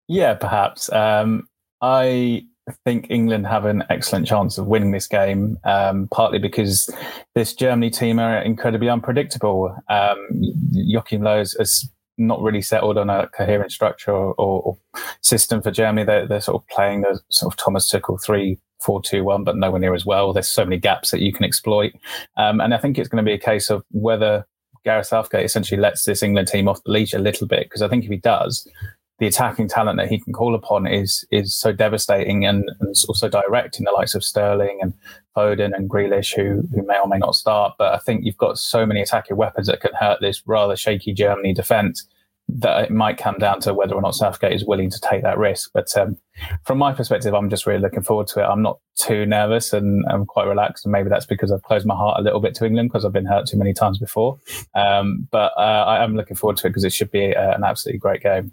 Yeah, 0.08 0.34
perhaps. 0.34 0.92
Um, 0.92 1.48
I 1.82 2.46
think 2.86 3.08
England 3.10 3.48
have 3.48 3.66
an 3.66 3.84
excellent 3.90 4.28
chance 4.28 4.58
of 4.58 4.68
winning 4.68 4.92
this 4.92 5.08
game, 5.08 5.58
um, 5.64 6.08
partly 6.12 6.40
because 6.40 6.94
this 7.36 7.54
Germany 7.54 7.90
team 7.90 8.20
are 8.20 8.42
incredibly 8.42 8.90
unpredictable. 8.90 9.76
Um, 9.88 10.18
Joachim 10.72 11.22
Löw 11.22 11.58
has 11.58 11.90
not 12.20 12.42
really 12.42 12.62
settled 12.62 12.98
on 12.98 13.10
a 13.10 13.28
coherent 13.30 13.72
structure 13.72 14.12
or, 14.12 14.34
or, 14.36 14.78
system 15.22 15.62
for 15.62 15.72
Germany. 15.72 16.06
They're, 16.06 16.28
they're, 16.28 16.42
sort 16.42 16.62
of 16.62 16.68
playing 16.68 17.02
the 17.02 17.20
sort 17.30 17.54
of 17.54 17.58
Thomas 17.58 17.92
Tuchel 17.92 18.22
three 18.22 18.60
four 18.80 19.02
two 19.02 19.24
one, 19.24 19.44
but 19.44 19.58
nowhere 19.58 19.80
near 19.80 19.94
as 19.94 20.06
well. 20.06 20.34
There's 20.34 20.50
so 20.50 20.66
many 20.66 20.78
gaps 20.78 21.12
that 21.12 21.22
you 21.22 21.34
can 21.34 21.46
exploit, 21.46 21.94
um, 22.38 22.62
and 22.62 22.74
I 22.74 22.78
think 22.78 22.98
it's 22.98 23.10
going 23.10 23.24
to 23.24 23.30
be 23.30 23.34
a 23.34 23.40
case 23.40 23.70
of 23.70 23.84
whether 23.92 24.46
Gareth 24.86 25.08
Southgate 25.08 25.46
essentially 25.46 25.80
lets 25.80 26.04
this 26.04 26.24
England 26.24 26.48
team 26.48 26.68
off 26.68 26.84
the 26.84 26.92
leash 26.92 27.14
a 27.14 27.20
little 27.20 27.48
bit. 27.48 27.66
Because 27.66 27.82
I 27.82 27.88
think 27.88 28.04
if 28.04 28.10
he 28.10 28.18
does, 28.18 28.68
the 29.20 29.28
attacking 29.28 29.68
talent 29.68 29.98
that 29.98 30.08
he 30.08 30.20
can 30.20 30.34
call 30.34 30.56
upon 30.56 30.88
is 30.88 31.26
is 31.32 31.56
so 31.56 31.72
devastating 31.72 32.46
and, 32.46 32.70
and 32.80 32.96
also 33.08 33.30
direct 33.30 33.78
in 33.78 33.86
the 33.86 33.92
likes 33.92 34.16
of 34.16 34.24
Sterling 34.24 34.80
and 34.82 34.94
Foden 35.36 35.76
and 35.76 35.90
Grealish, 35.90 36.36
who 36.36 36.68
who 36.74 36.86
may 36.86 37.00
or 37.00 37.08
may 37.08 37.18
not 37.18 37.36
start. 37.36 37.76
But 37.78 37.94
I 37.94 37.98
think 38.00 38.26
you've 38.26 38.38
got 38.38 38.58
so 38.58 38.86
many 38.86 39.02
attacking 39.02 39.38
weapons 39.38 39.68
that 39.68 39.82
can 39.82 39.94
hurt 39.94 40.20
this 40.22 40.42
rather 40.46 40.76
shaky 40.76 41.14
Germany 41.14 41.54
defence 41.54 42.08
that 42.52 42.86
it 42.86 42.92
might 42.92 43.18
come 43.18 43.38
down 43.38 43.60
to 43.62 43.74
whether 43.74 43.94
or 43.94 44.02
not 44.02 44.16
Southgate 44.16 44.54
is 44.54 44.66
willing 44.66 44.90
to 44.90 45.00
take 45.00 45.22
that 45.22 45.38
risk. 45.38 45.70
But 45.74 45.96
um, 45.96 46.18
from 46.64 46.80
my 46.80 46.94
perspective, 46.94 47.36
I'm 47.36 47.50
just 47.50 47.68
really 47.68 47.80
looking 47.80 48.02
forward 48.02 48.28
to 48.28 48.40
it. 48.40 48.44
I'm 48.44 48.64
not 48.64 48.80
too 48.96 49.26
nervous 49.26 49.72
and 49.72 50.04
I'm 50.10 50.26
quite 50.26 50.48
relaxed. 50.48 50.84
And 50.84 50.92
maybe 50.92 51.10
that's 51.10 51.28
because 51.28 51.52
I've 51.52 51.62
closed 51.62 51.86
my 51.86 51.96
heart 51.96 52.20
a 52.20 52.24
little 52.24 52.40
bit 52.40 52.56
to 52.56 52.66
England 52.66 52.90
because 52.90 53.06
I've 53.06 53.14
been 53.14 53.26
hurt 53.26 53.46
too 53.46 53.58
many 53.58 53.74
times 53.74 54.00
before. 54.00 54.40
Um, 54.74 55.28
but 55.30 55.52
uh, 55.58 55.86
I 55.88 56.04
am 56.04 56.16
looking 56.16 56.36
forward 56.36 56.58
to 56.58 56.68
it 56.68 56.70
because 56.72 56.86
it 56.86 56.94
should 56.94 57.12
be 57.12 57.36
uh, 57.36 57.54
an 57.54 57.64
absolutely 57.64 58.00
great 58.00 58.24
game 58.24 58.52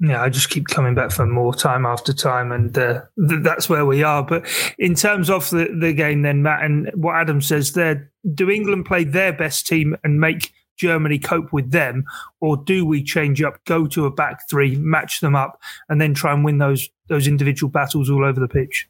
yeah, 0.00 0.22
I 0.22 0.28
just 0.28 0.50
keep 0.50 0.68
coming 0.68 0.94
back 0.94 1.10
for 1.10 1.26
more 1.26 1.54
time 1.54 1.84
after 1.84 2.12
time, 2.12 2.52
and 2.52 2.76
uh, 2.78 3.02
th- 3.28 3.42
that's 3.42 3.68
where 3.68 3.84
we 3.84 4.02
are. 4.02 4.22
But 4.22 4.46
in 4.78 4.94
terms 4.94 5.28
of 5.28 5.50
the, 5.50 5.68
the 5.78 5.92
game, 5.92 6.22
then 6.22 6.42
Matt, 6.42 6.62
and 6.62 6.90
what 6.94 7.16
Adam 7.16 7.40
says 7.40 7.72
there, 7.72 8.10
do 8.34 8.48
England 8.48 8.86
play 8.86 9.04
their 9.04 9.32
best 9.32 9.66
team 9.66 9.96
and 10.04 10.20
make 10.20 10.52
Germany 10.76 11.18
cope 11.18 11.52
with 11.52 11.72
them, 11.72 12.04
or 12.40 12.56
do 12.56 12.86
we 12.86 13.02
change 13.02 13.42
up, 13.42 13.64
go 13.64 13.86
to 13.88 14.06
a 14.06 14.10
back 14.10 14.48
three, 14.48 14.76
match 14.76 15.20
them 15.20 15.34
up, 15.34 15.60
and 15.88 16.00
then 16.00 16.14
try 16.14 16.32
and 16.32 16.44
win 16.44 16.58
those 16.58 16.88
those 17.08 17.26
individual 17.26 17.70
battles 17.70 18.08
all 18.08 18.24
over 18.24 18.38
the 18.38 18.48
pitch? 18.48 18.88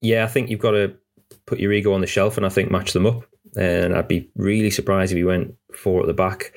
Yeah, 0.00 0.24
I 0.24 0.28
think 0.28 0.48
you've 0.48 0.60
got 0.60 0.72
to 0.72 0.94
put 1.46 1.60
your 1.60 1.72
ego 1.72 1.92
on 1.92 2.00
the 2.00 2.06
shelf 2.06 2.36
and 2.36 2.46
I 2.46 2.48
think 2.48 2.70
match 2.70 2.92
them 2.92 3.06
up. 3.06 3.24
And 3.56 3.94
I'd 3.94 4.08
be 4.08 4.30
really 4.34 4.70
surprised 4.70 5.12
if 5.12 5.16
he 5.16 5.24
went 5.24 5.54
four 5.72 6.00
at 6.00 6.06
the 6.06 6.14
back. 6.14 6.52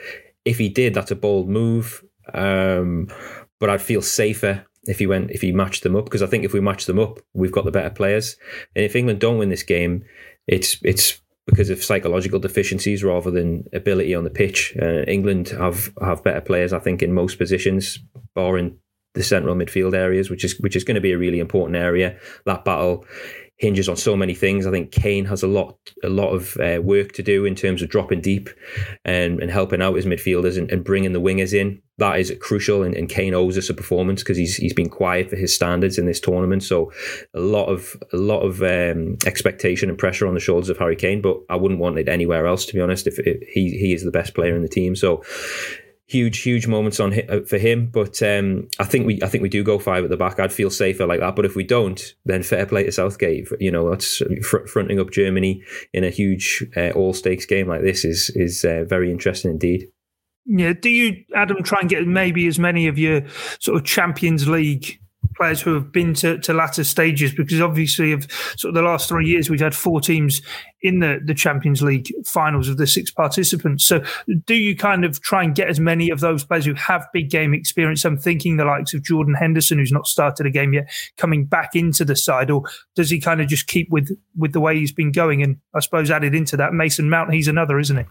If 0.45 0.57
he 0.57 0.69
did, 0.69 0.93
that's 0.93 1.11
a 1.11 1.15
bold 1.15 1.47
move. 1.47 2.03
Um, 2.33 3.07
but 3.59 3.69
I'd 3.69 3.81
feel 3.81 4.01
safer 4.01 4.65
if 4.83 4.99
he 4.99 5.07
went 5.07 5.31
if 5.31 5.41
he 5.41 5.51
matched 5.51 5.83
them 5.83 5.95
up 5.95 6.05
because 6.05 6.23
I 6.23 6.27
think 6.27 6.43
if 6.43 6.53
we 6.53 6.61
match 6.61 6.85
them 6.85 6.99
up, 6.99 7.19
we've 7.33 7.51
got 7.51 7.65
the 7.65 7.71
better 7.71 7.89
players. 7.89 8.37
And 8.75 8.85
if 8.85 8.95
England 8.95 9.19
don't 9.19 9.37
win 9.37 9.49
this 9.49 9.63
game, 9.63 10.05
it's 10.47 10.77
it's 10.83 11.21
because 11.45 11.69
of 11.69 11.83
psychological 11.83 12.39
deficiencies 12.39 13.03
rather 13.03 13.31
than 13.31 13.67
ability 13.73 14.13
on 14.13 14.23
the 14.23 14.29
pitch. 14.29 14.75
Uh, 14.81 15.03
England 15.03 15.49
have 15.49 15.91
have 16.01 16.23
better 16.23 16.41
players, 16.41 16.73
I 16.73 16.79
think, 16.79 17.01
in 17.01 17.13
most 17.13 17.37
positions, 17.37 17.99
barring 18.35 18.77
the 19.13 19.23
central 19.23 19.55
midfield 19.55 19.95
areas, 19.95 20.29
which 20.29 20.43
is 20.43 20.59
which 20.59 20.75
is 20.75 20.83
going 20.83 20.95
to 20.95 21.01
be 21.01 21.11
a 21.11 21.17
really 21.17 21.39
important 21.39 21.77
area. 21.77 22.17
That 22.45 22.65
battle 22.65 23.05
hinges 23.57 23.89
on 23.89 23.97
so 23.97 24.15
many 24.15 24.35
things. 24.35 24.67
I 24.67 24.71
think 24.71 24.91
Kane 24.91 25.25
has 25.25 25.43
a 25.43 25.47
lot 25.47 25.77
a 26.03 26.09
lot 26.09 26.29
of 26.29 26.57
uh, 26.57 26.79
work 26.81 27.11
to 27.13 27.23
do 27.23 27.45
in 27.45 27.55
terms 27.55 27.81
of 27.81 27.89
dropping 27.89 28.21
deep 28.21 28.49
and, 29.03 29.41
and 29.41 29.51
helping 29.51 29.81
out 29.81 29.95
his 29.95 30.05
midfielders 30.05 30.57
and, 30.57 30.71
and 30.71 30.83
bringing 30.83 31.13
the 31.13 31.21
wingers 31.21 31.53
in. 31.53 31.81
That 31.97 32.19
is 32.19 32.31
crucial, 32.39 32.83
and, 32.83 32.93
and 32.93 33.09
Kane 33.09 33.33
owes 33.33 33.57
us 33.57 33.69
a 33.69 33.73
performance 33.73 34.21
because 34.21 34.37
he's 34.37 34.55
he's 34.55 34.73
been 34.73 34.89
quiet 34.89 35.29
for 35.31 35.35
his 35.35 35.55
standards 35.55 35.97
in 35.97 36.05
this 36.05 36.19
tournament. 36.19 36.61
So 36.63 36.91
a 37.33 37.39
lot 37.39 37.65
of 37.65 37.97
a 38.13 38.17
lot 38.17 38.41
of 38.41 38.61
um, 38.61 39.17
expectation 39.25 39.89
and 39.89 39.97
pressure 39.97 40.27
on 40.27 40.35
the 40.35 40.39
shoulders 40.39 40.69
of 40.69 40.77
Harry 40.77 40.95
Kane, 40.95 41.21
but 41.21 41.37
I 41.49 41.55
wouldn't 41.55 41.79
want 41.79 41.97
it 41.97 42.07
anywhere 42.07 42.45
else 42.45 42.65
to 42.67 42.73
be 42.73 42.81
honest. 42.81 43.07
If, 43.07 43.17
if 43.19 43.41
he 43.49 43.71
he 43.77 43.93
is 43.93 44.03
the 44.03 44.11
best 44.11 44.35
player 44.35 44.55
in 44.55 44.61
the 44.61 44.69
team, 44.69 44.95
so 44.95 45.23
huge, 46.07 46.41
huge 46.41 46.67
moments 46.67 46.99
on 46.99 47.13
uh, 47.29 47.41
for 47.47 47.57
him. 47.57 47.87
But 47.87 48.21
um, 48.23 48.67
I 48.79 48.85
think 48.85 49.05
we, 49.05 49.21
I 49.21 49.27
think 49.27 49.41
we 49.41 49.49
do 49.49 49.63
go 49.63 49.77
five 49.77 50.03
at 50.03 50.09
the 50.09 50.17
back. 50.17 50.39
I'd 50.39 50.53
feel 50.53 50.69
safer 50.69 51.05
like 51.05 51.19
that. 51.19 51.35
But 51.35 51.45
if 51.45 51.55
we 51.55 51.63
don't, 51.63 52.01
then 52.25 52.43
fair 52.43 52.65
play 52.65 52.83
to 52.83 52.91
Southgate. 52.91 53.47
You 53.59 53.71
know, 53.71 53.89
that's 53.89 54.21
fr- 54.43 54.65
fronting 54.65 54.99
up 54.99 55.11
Germany 55.11 55.63
in 55.93 56.03
a 56.03 56.09
huge 56.09 56.65
uh, 56.75 56.91
all 56.91 57.13
stakes 57.13 57.45
game 57.45 57.67
like 57.67 57.81
this 57.81 58.03
is 58.03 58.29
is 58.31 58.65
uh, 58.65 58.85
very 58.87 59.11
interesting 59.11 59.51
indeed. 59.51 59.89
Yeah. 60.45 60.73
Do 60.73 60.89
you, 60.89 61.25
Adam, 61.35 61.61
try 61.61 61.79
and 61.81 61.89
get 61.89 62.07
maybe 62.07 62.47
as 62.47 62.57
many 62.57 62.87
of 62.87 62.97
your 62.97 63.23
sort 63.59 63.77
of 63.77 63.83
Champions 63.83 64.47
League 64.47 64.99
players 65.37 65.61
who 65.61 65.73
have 65.73 65.91
been 65.91 66.13
to, 66.15 66.37
to 66.39 66.53
latter 66.53 66.83
stages 66.83 67.33
because 67.33 67.61
obviously 67.61 68.11
of 68.11 68.29
sort 68.57 68.69
of 68.69 68.75
the 68.75 68.81
last 68.81 69.07
three 69.07 69.27
years 69.27 69.49
we've 69.49 69.59
had 69.59 69.75
four 69.75 70.01
teams 70.01 70.41
in 70.81 70.99
the, 70.99 71.19
the 71.23 71.33
Champions 71.33 71.81
League 71.81 72.11
finals 72.25 72.67
of 72.67 72.77
the 72.77 72.87
six 72.87 73.11
participants. 73.11 73.85
So 73.85 74.03
do 74.45 74.55
you 74.55 74.75
kind 74.75 75.05
of 75.05 75.21
try 75.21 75.43
and 75.43 75.55
get 75.55 75.69
as 75.69 75.79
many 75.79 76.09
of 76.09 76.19
those 76.19 76.43
players 76.43 76.65
who 76.65 76.73
have 76.73 77.07
big 77.13 77.29
game 77.29 77.53
experience? 77.53 78.03
I'm 78.05 78.17
thinking 78.17 78.57
the 78.57 78.65
likes 78.65 78.93
of 78.93 79.03
Jordan 79.03 79.33
Henderson, 79.33 79.79
who's 79.79 79.91
not 79.91 80.07
started 80.07 80.45
a 80.45 80.51
game 80.51 80.73
yet, 80.73 80.89
coming 81.17 81.45
back 81.45 81.75
into 81.75 82.05
the 82.05 82.15
side, 82.15 82.51
or 82.51 82.63
does 82.95 83.09
he 83.09 83.19
kind 83.19 83.41
of 83.41 83.47
just 83.47 83.67
keep 83.67 83.89
with 83.89 84.09
with 84.37 84.53
the 84.53 84.59
way 84.59 84.77
he's 84.77 84.91
been 84.91 85.11
going? 85.11 85.41
And 85.41 85.57
I 85.73 85.79
suppose 85.79 86.11
added 86.11 86.35
into 86.35 86.57
that, 86.57 86.73
Mason 86.73 87.09
Mount, 87.09 87.33
he's 87.33 87.47
another, 87.47 87.79
isn't 87.79 87.97
he? 87.97 88.05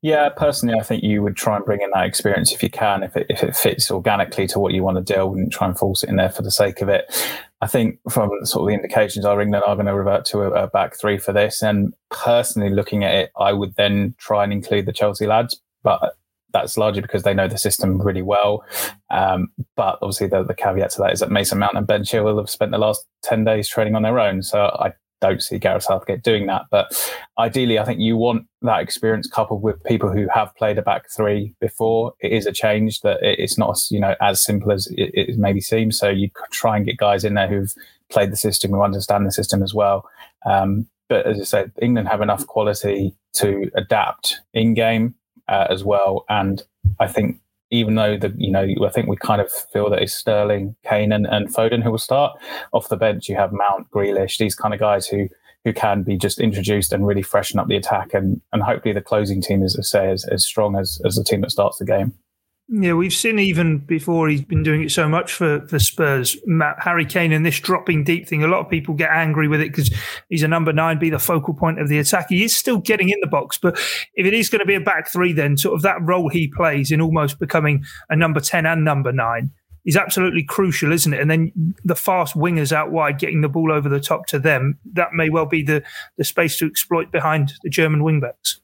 Yeah, 0.00 0.28
personally, 0.28 0.78
I 0.78 0.84
think 0.84 1.02
you 1.02 1.22
would 1.22 1.36
try 1.36 1.56
and 1.56 1.64
bring 1.64 1.80
in 1.80 1.90
that 1.92 2.06
experience 2.06 2.52
if 2.52 2.62
you 2.62 2.70
can, 2.70 3.02
if 3.02 3.16
it, 3.16 3.26
if 3.28 3.42
it 3.42 3.56
fits 3.56 3.90
organically 3.90 4.46
to 4.48 4.60
what 4.60 4.72
you 4.72 4.84
want 4.84 5.04
to 5.04 5.14
do. 5.14 5.20
I 5.20 5.24
wouldn't 5.24 5.52
try 5.52 5.66
and 5.66 5.76
force 5.76 6.04
it 6.04 6.08
in 6.08 6.16
there 6.16 6.30
for 6.30 6.42
the 6.42 6.52
sake 6.52 6.80
of 6.80 6.88
it. 6.88 7.10
I 7.60 7.66
think 7.66 7.98
from 8.08 8.30
sort 8.44 8.62
of 8.62 8.68
the 8.68 8.74
indications 8.74 9.24
are 9.24 9.40
England 9.40 9.64
are 9.66 9.74
going 9.74 9.86
to 9.86 9.94
revert 9.94 10.24
to 10.26 10.42
a, 10.42 10.50
a 10.50 10.66
back 10.68 10.96
three 10.96 11.18
for 11.18 11.32
this. 11.32 11.62
And 11.62 11.92
personally, 12.10 12.70
looking 12.70 13.02
at 13.02 13.14
it, 13.14 13.32
I 13.36 13.52
would 13.52 13.74
then 13.74 14.14
try 14.18 14.44
and 14.44 14.52
include 14.52 14.86
the 14.86 14.92
Chelsea 14.92 15.26
lads, 15.26 15.60
but 15.82 16.14
that's 16.52 16.78
largely 16.78 17.02
because 17.02 17.24
they 17.24 17.34
know 17.34 17.48
the 17.48 17.58
system 17.58 18.00
really 18.00 18.22
well. 18.22 18.64
Um, 19.10 19.48
but 19.74 19.98
obviously, 20.00 20.28
the, 20.28 20.44
the, 20.44 20.54
caveat 20.54 20.90
to 20.92 21.02
that 21.02 21.12
is 21.12 21.20
that 21.20 21.30
Mason 21.30 21.58
Mount 21.58 21.76
and 21.76 21.86
Ben 21.86 22.02
Chilwell 22.02 22.38
have 22.38 22.48
spent 22.48 22.70
the 22.70 22.78
last 22.78 23.04
10 23.24 23.44
days 23.44 23.68
training 23.68 23.96
on 23.96 24.02
their 24.02 24.18
own. 24.20 24.42
So 24.42 24.60
I 24.78 24.92
don't 25.20 25.42
see 25.42 25.58
Gareth 25.58 25.84
Southgate 25.84 26.22
doing 26.22 26.46
that. 26.46 26.62
But 26.70 26.92
ideally, 27.38 27.78
I 27.78 27.84
think 27.84 28.00
you 28.00 28.16
want 28.16 28.46
that 28.62 28.80
experience 28.80 29.28
coupled 29.28 29.62
with 29.62 29.82
people 29.84 30.10
who 30.10 30.28
have 30.32 30.54
played 30.56 30.78
a 30.78 30.82
back 30.82 31.10
three 31.10 31.54
before. 31.60 32.14
It 32.20 32.32
is 32.32 32.46
a 32.46 32.52
change 32.52 33.00
that 33.00 33.18
it's 33.22 33.58
not 33.58 33.78
you 33.90 34.00
know 34.00 34.14
as 34.20 34.42
simple 34.42 34.72
as 34.72 34.86
it, 34.88 35.10
it 35.14 35.38
maybe 35.38 35.60
seems. 35.60 35.98
So 35.98 36.08
you 36.08 36.30
could 36.30 36.50
try 36.50 36.76
and 36.76 36.86
get 36.86 36.96
guys 36.96 37.24
in 37.24 37.34
there 37.34 37.48
who've 37.48 37.74
played 38.10 38.32
the 38.32 38.36
system, 38.36 38.70
who 38.70 38.82
understand 38.82 39.26
the 39.26 39.32
system 39.32 39.62
as 39.62 39.74
well. 39.74 40.08
Um, 40.46 40.86
but 41.08 41.26
as 41.26 41.40
I 41.40 41.44
said, 41.44 41.72
England 41.80 42.08
have 42.08 42.20
enough 42.20 42.46
quality 42.46 43.14
to 43.34 43.70
adapt 43.74 44.40
in 44.52 44.74
game 44.74 45.14
uh, 45.48 45.66
as 45.70 45.84
well, 45.84 46.24
and 46.28 46.62
I 47.00 47.06
think 47.06 47.40
even 47.70 47.94
though 47.94 48.16
the 48.16 48.34
you 48.36 48.50
know 48.50 48.66
I 48.84 48.88
think 48.90 49.08
we 49.08 49.16
kind 49.16 49.40
of 49.40 49.50
feel 49.50 49.90
that 49.90 50.02
it's 50.02 50.14
Sterling, 50.14 50.74
Kane, 50.88 51.12
and, 51.12 51.26
and 51.26 51.48
Foden 51.48 51.82
who 51.82 51.90
will 51.90 51.98
start 51.98 52.38
off 52.72 52.88
the 52.88 52.96
bench. 52.96 53.28
You 53.28 53.36
have 53.36 53.52
Mount, 53.52 53.90
Grealish, 53.90 54.38
these 54.38 54.54
kind 54.54 54.74
of 54.74 54.80
guys 54.80 55.06
who 55.06 55.28
who 55.64 55.72
can 55.72 56.02
be 56.02 56.16
just 56.16 56.40
introduced 56.40 56.92
and 56.92 57.06
really 57.06 57.22
freshen 57.22 57.58
up 57.58 57.68
the 57.68 57.76
attack, 57.76 58.14
and 58.14 58.40
and 58.52 58.62
hopefully 58.62 58.94
the 58.94 59.02
closing 59.02 59.40
team 59.40 59.62
is, 59.62 59.76
as 59.76 59.90
say 59.90 60.10
as, 60.10 60.24
as 60.26 60.44
strong 60.44 60.76
as 60.76 61.00
as 61.04 61.16
the 61.16 61.24
team 61.24 61.42
that 61.42 61.50
starts 61.50 61.78
the 61.78 61.84
game. 61.84 62.14
Yeah, 62.70 62.92
we've 62.92 63.14
seen 63.14 63.38
even 63.38 63.78
before 63.78 64.28
he's 64.28 64.44
been 64.44 64.62
doing 64.62 64.82
it 64.82 64.90
so 64.90 65.08
much 65.08 65.32
for, 65.32 65.66
for 65.68 65.78
Spurs, 65.78 66.36
Matt, 66.44 66.76
Harry 66.80 67.06
Kane 67.06 67.32
and 67.32 67.44
this 67.44 67.58
dropping 67.58 68.04
deep 68.04 68.28
thing. 68.28 68.44
A 68.44 68.46
lot 68.46 68.60
of 68.60 68.68
people 68.68 68.94
get 68.94 69.08
angry 69.10 69.48
with 69.48 69.62
it 69.62 69.70
because 69.70 69.90
he's 70.28 70.42
a 70.42 70.48
number 70.48 70.70
nine, 70.70 70.98
be 70.98 71.08
the 71.08 71.18
focal 71.18 71.54
point 71.54 71.80
of 71.80 71.88
the 71.88 71.98
attack. 71.98 72.26
He 72.28 72.44
is 72.44 72.54
still 72.54 72.76
getting 72.76 73.08
in 73.08 73.16
the 73.22 73.26
box, 73.26 73.56
but 73.56 73.78
if 74.14 74.26
it 74.26 74.34
is 74.34 74.50
going 74.50 74.60
to 74.60 74.66
be 74.66 74.74
a 74.74 74.80
back 74.80 75.08
three, 75.08 75.32
then 75.32 75.56
sort 75.56 75.76
of 75.76 75.82
that 75.82 75.96
role 76.02 76.28
he 76.28 76.52
plays 76.54 76.90
in 76.90 77.00
almost 77.00 77.38
becoming 77.38 77.84
a 78.10 78.16
number 78.16 78.40
10 78.40 78.66
and 78.66 78.84
number 78.84 79.12
nine 79.12 79.50
is 79.86 79.96
absolutely 79.96 80.42
crucial, 80.42 80.92
isn't 80.92 81.14
it? 81.14 81.20
And 81.20 81.30
then 81.30 81.74
the 81.84 81.96
fast 81.96 82.36
wingers 82.36 82.70
out 82.70 82.92
wide, 82.92 83.18
getting 83.18 83.40
the 83.40 83.48
ball 83.48 83.72
over 83.72 83.88
the 83.88 83.98
top 83.98 84.26
to 84.26 84.38
them, 84.38 84.78
that 84.92 85.14
may 85.14 85.30
well 85.30 85.46
be 85.46 85.62
the, 85.62 85.82
the 86.18 86.24
space 86.24 86.58
to 86.58 86.66
exploit 86.66 87.10
behind 87.10 87.54
the 87.62 87.70
German 87.70 88.02
wingbacks. 88.02 88.60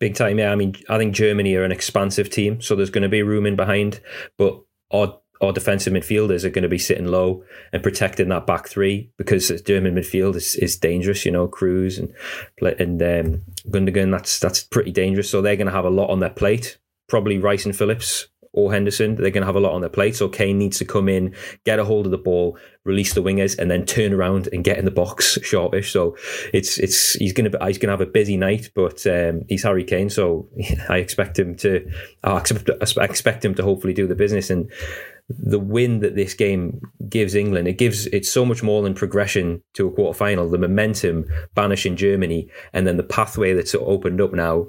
Big 0.00 0.14
time, 0.14 0.38
yeah. 0.38 0.50
I 0.50 0.56
mean, 0.56 0.74
I 0.88 0.98
think 0.98 1.14
Germany 1.14 1.54
are 1.54 1.64
an 1.64 1.72
expansive 1.72 2.30
team, 2.30 2.60
so 2.60 2.74
there's 2.74 2.90
going 2.90 3.02
to 3.02 3.08
be 3.08 3.22
room 3.22 3.46
in 3.46 3.54
behind, 3.54 4.00
but 4.36 4.60
our 4.90 5.20
our 5.42 5.52
defensive 5.52 5.92
midfielders 5.92 6.44
are 6.44 6.50
going 6.50 6.62
to 6.62 6.68
be 6.68 6.78
sitting 6.78 7.06
low 7.06 7.42
and 7.72 7.82
protecting 7.82 8.28
that 8.28 8.46
back 8.46 8.68
three 8.68 9.10
because 9.16 9.48
German 9.62 9.94
midfield 9.94 10.36
is, 10.36 10.54
is 10.56 10.76
dangerous. 10.76 11.24
You 11.24 11.32
know, 11.32 11.48
Kroos 11.48 11.98
and 11.98 12.12
and 12.78 13.02
um, 13.02 13.42
Gundogan. 13.70 14.10
That's 14.10 14.38
that's 14.38 14.62
pretty 14.64 14.90
dangerous. 14.90 15.30
So 15.30 15.40
they're 15.40 15.56
going 15.56 15.66
to 15.66 15.72
have 15.72 15.84
a 15.84 15.90
lot 15.90 16.10
on 16.10 16.20
their 16.20 16.30
plate. 16.30 16.78
Probably 17.08 17.38
Rice 17.38 17.64
and 17.64 17.76
Phillips 17.76 18.28
or 18.52 18.72
Henderson, 18.72 19.14
they're 19.14 19.30
going 19.30 19.42
to 19.42 19.46
have 19.46 19.56
a 19.56 19.60
lot 19.60 19.74
on 19.74 19.80
their 19.80 19.90
plate. 19.90 20.16
So 20.16 20.28
Kane 20.28 20.58
needs 20.58 20.78
to 20.78 20.84
come 20.84 21.08
in, 21.08 21.34
get 21.64 21.78
a 21.78 21.84
hold 21.84 22.06
of 22.06 22.10
the 22.10 22.18
ball, 22.18 22.58
release 22.84 23.14
the 23.14 23.22
wingers, 23.22 23.56
and 23.56 23.70
then 23.70 23.86
turn 23.86 24.12
around 24.12 24.48
and 24.52 24.64
get 24.64 24.78
in 24.78 24.84
the 24.84 24.90
box 24.90 25.38
sharpish. 25.42 25.92
So 25.92 26.16
it's 26.52 26.78
it's 26.78 27.14
he's 27.14 27.32
going 27.32 27.50
to 27.50 27.58
he's 27.64 27.78
going 27.78 27.88
to 27.88 27.92
have 27.92 28.00
a 28.00 28.06
busy 28.06 28.36
night, 28.36 28.70
but 28.74 29.06
um, 29.06 29.42
he's 29.48 29.62
Harry 29.62 29.84
Kane, 29.84 30.10
so 30.10 30.48
I 30.88 30.98
expect 30.98 31.38
him 31.38 31.54
to 31.56 31.88
I 32.24 32.38
expect, 32.38 32.70
I 32.98 33.04
expect 33.04 33.44
him 33.44 33.54
to 33.54 33.62
hopefully 33.62 33.94
do 33.94 34.06
the 34.06 34.16
business 34.16 34.50
and. 34.50 34.70
The 35.32 35.60
win 35.60 36.00
that 36.00 36.16
this 36.16 36.34
game 36.34 36.80
gives 37.08 37.36
England, 37.36 37.68
it 37.68 37.78
gives 37.78 38.08
it's 38.08 38.28
so 38.28 38.44
much 38.44 38.64
more 38.64 38.82
than 38.82 38.94
progression 38.94 39.62
to 39.74 39.86
a 39.86 39.92
quarter 39.92 40.18
final. 40.18 40.48
The 40.48 40.58
momentum 40.58 41.26
banishing 41.54 41.94
Germany, 41.94 42.50
and 42.72 42.84
then 42.84 42.96
the 42.96 43.04
pathway 43.04 43.52
that's 43.52 43.72
opened 43.76 44.20
up 44.20 44.32
now, 44.32 44.66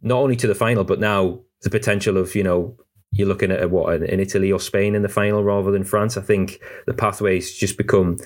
not 0.00 0.16
only 0.20 0.36
to 0.36 0.46
the 0.46 0.54
final, 0.54 0.84
but 0.84 1.00
now 1.00 1.40
the 1.60 1.68
potential 1.68 2.16
of 2.16 2.34
you 2.34 2.42
know 2.42 2.78
you're 3.12 3.28
looking 3.28 3.50
at 3.50 3.70
what 3.70 4.02
in 4.02 4.20
Italy 4.20 4.52
or 4.52 4.60
Spain 4.60 4.94
in 4.94 5.02
the 5.02 5.08
final 5.08 5.42
rather 5.42 5.70
than 5.70 5.84
France. 5.84 6.16
I 6.16 6.20
think 6.20 6.60
the 6.86 6.94
pathways 6.94 7.52
just 7.52 7.76
become 7.76 8.18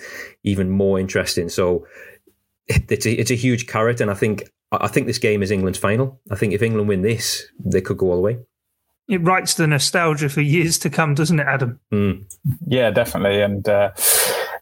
even 0.43 0.71
more 0.71 1.01
interesting. 1.01 1.49
So 1.49 1.87
it's 2.67 3.07
a, 3.07 3.13
it's 3.13 3.31
a 3.31 3.37
huge 3.37 3.67
carrot, 3.67 4.01
and 4.01 4.11
I 4.11 4.15
think 4.15 4.51
I 4.73 4.89
think 4.89 5.07
this 5.07 5.19
game 5.19 5.43
is 5.43 5.51
England's 5.51 5.79
final. 5.79 6.21
I 6.31 6.37
think 6.37 6.53
if 6.53 6.63
England 6.63 6.89
win 6.89 7.03
this, 7.03 7.47
they 7.59 7.81
could 7.81 7.99
go 7.99 8.11
all 8.11 8.17
the 8.17 8.23
way. 8.23 8.39
It 9.09 9.23
writes 9.23 9.55
the 9.55 9.67
nostalgia 9.67 10.31
for 10.31 10.41
years 10.41 10.79
to 10.79 10.91
come, 10.91 11.15
doesn't 11.15 11.39
it, 11.39 11.47
Adam? 11.47 11.79
Mm. 11.93 12.25
Yeah, 12.67 12.91
definitely, 12.91 13.43
and 13.43 13.69
uh, 13.69 13.93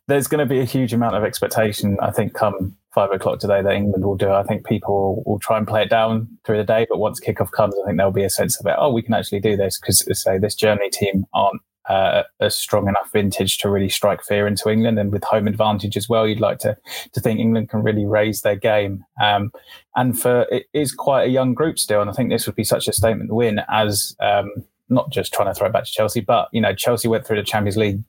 there's 0.09 0.27
going 0.27 0.41
to 0.41 0.47
be 0.47 0.61
a 0.61 0.65
huge 0.65 0.93
amount 0.93 1.17
of 1.17 1.25
expectation. 1.25 1.97
I 2.01 2.11
think 2.11 2.35
come 2.35 2.77
five 2.95 3.11
o'clock 3.11 3.39
today 3.39 3.63
that 3.63 3.73
England 3.73 4.05
will 4.05 4.17
do. 4.17 4.31
I 4.31 4.43
think 4.43 4.67
people 4.67 5.23
will 5.27 5.39
try 5.39 5.59
and 5.59 5.67
play 5.67 5.83
it 5.83 5.91
down 5.91 6.29
through 6.45 6.59
the 6.59 6.65
day, 6.65 6.87
but 6.89 6.99
once 6.99 7.21
kickoff 7.21 7.51
comes, 7.51 7.75
I 7.75 7.87
think 7.87 7.97
there'll 7.97 8.13
be 8.13 8.25
a 8.25 8.31
sense 8.31 8.59
of 8.61 8.67
it. 8.67 8.75
Oh, 8.79 8.93
we 8.93 9.03
can 9.03 9.15
actually 9.15 9.41
do 9.41 9.57
this 9.57 9.79
because, 9.79 10.07
say, 10.21 10.39
this 10.39 10.55
Germany 10.55 10.91
team 10.91 11.27
aren't 11.33 11.63
uh, 11.89 12.23
a 12.41 12.51
strong 12.51 12.89
enough 12.89 13.11
vintage 13.13 13.59
to 13.59 13.69
really 13.69 13.89
strike 13.89 14.23
fear 14.23 14.47
into 14.47 14.71
England, 14.71 14.99
and 14.99 15.13
with 15.13 15.25
home 15.25 15.49
advantage 15.49 15.97
as 15.97 16.09
well, 16.09 16.29
you'd 16.29 16.41
like 16.41 16.59
to 16.61 16.77
to 17.13 17.21
think 17.21 17.41
England 17.41 17.71
can 17.71 17.83
really 17.83 18.07
raise 18.07 18.43
their 18.43 18.57
game. 18.57 19.05
Um, 19.23 19.53
and 19.97 20.19
for 20.19 20.47
it 20.51 20.67
is 20.73 20.93
quite 20.93 21.25
a 21.25 21.31
young 21.31 21.55
group 21.55 21.79
still, 21.79 22.01
and 22.01 22.11
I 22.11 22.13
think 22.13 22.31
this 22.31 22.47
would 22.47 22.57
be 22.57 22.65
such 22.65 22.89
a 22.89 22.93
statement 22.93 23.33
win 23.33 23.61
as. 23.69 24.17
Um, 24.21 24.51
not 24.89 25.11
just 25.11 25.33
trying 25.33 25.49
to 25.49 25.55
throw 25.55 25.69
it 25.69 25.73
back 25.73 25.85
to 25.85 25.91
Chelsea, 25.91 26.21
but 26.21 26.49
you 26.53 26.61
know 26.61 26.75
Chelsea 26.75 27.09
went 27.09 27.27
through 27.27 27.39
the 27.39 27.43
Champions 27.43 27.79
League 27.79 28.03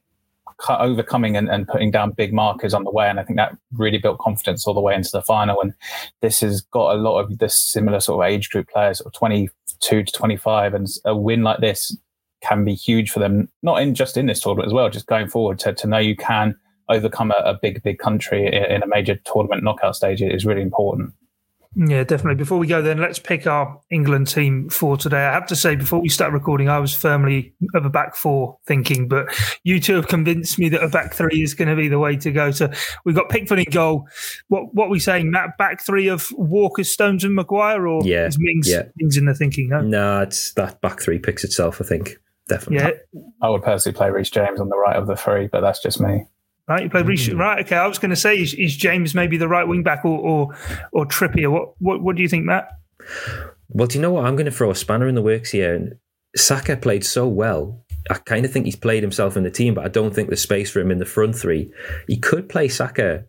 overcoming 0.69 1.35
and, 1.35 1.49
and, 1.49 1.67
putting 1.67 1.91
down 1.91 2.11
big 2.11 2.33
markers 2.33 2.73
on 2.73 2.83
the 2.83 2.91
way. 2.91 3.09
And 3.09 3.19
I 3.19 3.23
think 3.23 3.37
that 3.37 3.57
really 3.71 3.97
built 3.97 4.19
confidence 4.19 4.67
all 4.67 4.73
the 4.73 4.81
way 4.81 4.95
into 4.95 5.11
the 5.11 5.21
final. 5.21 5.61
And 5.61 5.73
this 6.21 6.41
has 6.41 6.61
got 6.61 6.95
a 6.95 6.99
lot 6.99 7.19
of 7.19 7.37
this 7.39 7.57
similar 7.57 7.99
sort 7.99 8.23
of 8.23 8.31
age 8.31 8.49
group 8.49 8.69
players, 8.69 8.99
sort 8.99 9.07
of 9.07 9.13
22 9.13 10.03
to 10.03 10.11
25. 10.11 10.73
And 10.73 10.87
a 11.05 11.15
win 11.15 11.43
like 11.43 11.59
this 11.59 11.95
can 12.41 12.65
be 12.65 12.73
huge 12.73 13.09
for 13.09 13.19
them, 13.19 13.49
not 13.61 13.81
in 13.81 13.95
just 13.95 14.17
in 14.17 14.25
this 14.25 14.41
tournament 14.41 14.67
as 14.67 14.73
well, 14.73 14.89
just 14.89 15.07
going 15.07 15.29
forward 15.29 15.59
to, 15.59 15.73
to 15.73 15.87
know 15.87 15.97
you 15.97 16.15
can 16.15 16.55
overcome 16.89 17.31
a, 17.31 17.41
a 17.43 17.57
big, 17.61 17.81
big 17.83 17.99
country 17.99 18.45
in, 18.45 18.53
in 18.53 18.83
a 18.83 18.87
major 18.87 19.15
tournament 19.25 19.63
knockout 19.63 19.95
stage 19.95 20.21
is 20.21 20.45
really 20.45 20.61
important. 20.61 21.13
Yeah, 21.75 22.03
definitely. 22.03 22.35
Before 22.35 22.59
we 22.59 22.67
go, 22.67 22.81
then 22.81 22.99
let's 22.99 23.17
pick 23.17 23.47
our 23.47 23.81
England 23.89 24.27
team 24.27 24.69
for 24.69 24.95
today. 24.95 25.25
I 25.25 25.33
have 25.33 25.47
to 25.47 25.55
say, 25.55 25.75
before 25.75 25.99
we 25.99 26.09
start 26.09 26.31
recording, 26.31 26.69
I 26.69 26.79
was 26.79 26.95
firmly 26.95 27.55
of 27.73 27.85
a 27.85 27.89
back 27.89 28.15
four 28.15 28.59
thinking, 28.67 29.07
but 29.07 29.27
you 29.63 29.79
two 29.79 29.95
have 29.95 30.07
convinced 30.07 30.59
me 30.59 30.69
that 30.69 30.83
a 30.83 30.87
back 30.87 31.13
three 31.13 31.41
is 31.41 31.55
going 31.55 31.69
to 31.69 31.75
be 31.75 31.87
the 31.87 31.97
way 31.97 32.15
to 32.17 32.31
go. 32.31 32.51
So 32.51 32.69
we've 33.05 33.15
got 33.15 33.29
Pickford 33.29 33.59
in 33.59 33.65
goal. 33.71 34.07
What 34.49 34.73
what 34.73 34.89
we 34.89 34.99
saying? 34.99 35.31
That 35.31 35.57
back 35.57 35.81
three 35.81 36.09
of 36.09 36.31
Walker, 36.33 36.83
Stones, 36.83 37.23
and 37.23 37.33
Maguire, 37.33 37.87
or 37.87 38.03
yeah, 38.03 38.27
is 38.27 38.37
Mings, 38.39 38.69
yeah. 38.69 38.83
Mings 38.97 39.17
in 39.17 39.25
the 39.25 39.33
thinking? 39.33 39.69
No, 39.69 39.81
no, 39.81 40.21
it's 40.21 40.53
that 40.53 40.79
back 40.81 41.01
three 41.01 41.17
picks 41.17 41.43
itself. 41.43 41.81
I 41.81 41.85
think 41.85 42.17
definitely. 42.47 42.93
Yeah, 43.13 43.21
I 43.41 43.49
would 43.49 43.63
personally 43.63 43.97
play 43.97 44.11
Reece 44.11 44.29
James 44.29 44.59
on 44.59 44.69
the 44.69 44.77
right 44.77 44.95
of 44.95 45.07
the 45.07 45.15
three, 45.15 45.47
but 45.47 45.61
that's 45.61 45.81
just 45.81 45.99
me. 45.99 46.27
Right, 46.67 46.83
you 46.83 46.89
played 46.89 47.05
mm. 47.05 47.37
right. 47.37 47.65
Okay, 47.65 47.75
I 47.75 47.87
was 47.87 47.99
going 47.99 48.11
to 48.11 48.15
say, 48.15 48.37
is, 48.37 48.53
is, 48.53 48.77
James 48.77 49.13
maybe 49.13 49.35
the 49.35 49.49
right 49.49 49.67
wing 49.67 49.83
back 49.83 50.05
or, 50.05 50.17
or 50.17 50.57
or 50.93 51.05
Trippier? 51.05 51.51
What 51.51 51.73
what 51.79 52.01
what 52.01 52.15
do 52.15 52.21
you 52.21 52.29
think, 52.29 52.45
Matt? 52.45 52.69
Well, 53.67 53.87
do 53.87 53.97
you 53.97 54.01
know 54.01 54.13
what? 54.13 54.25
I'm 54.25 54.35
going 54.35 54.45
to 54.45 54.51
throw 54.51 54.71
a 54.71 54.75
spanner 54.75 55.07
in 55.07 55.15
the 55.15 55.21
works 55.21 55.51
here. 55.51 55.99
Saka 56.35 56.77
played 56.77 57.03
so 57.03 57.27
well. 57.27 57.83
I 58.09 58.15
kind 58.15 58.45
of 58.45 58.51
think 58.51 58.65
he's 58.65 58.75
played 58.75 59.03
himself 59.03 59.35
in 59.35 59.43
the 59.43 59.51
team, 59.51 59.73
but 59.73 59.85
I 59.85 59.87
don't 59.89 60.13
think 60.13 60.29
there's 60.29 60.41
space 60.41 60.71
for 60.71 60.79
him 60.79 60.91
in 60.91 60.99
the 60.99 61.05
front 61.05 61.35
three. 61.35 61.71
He 62.07 62.17
could 62.17 62.47
play 62.47 62.69
Saka 62.69 63.25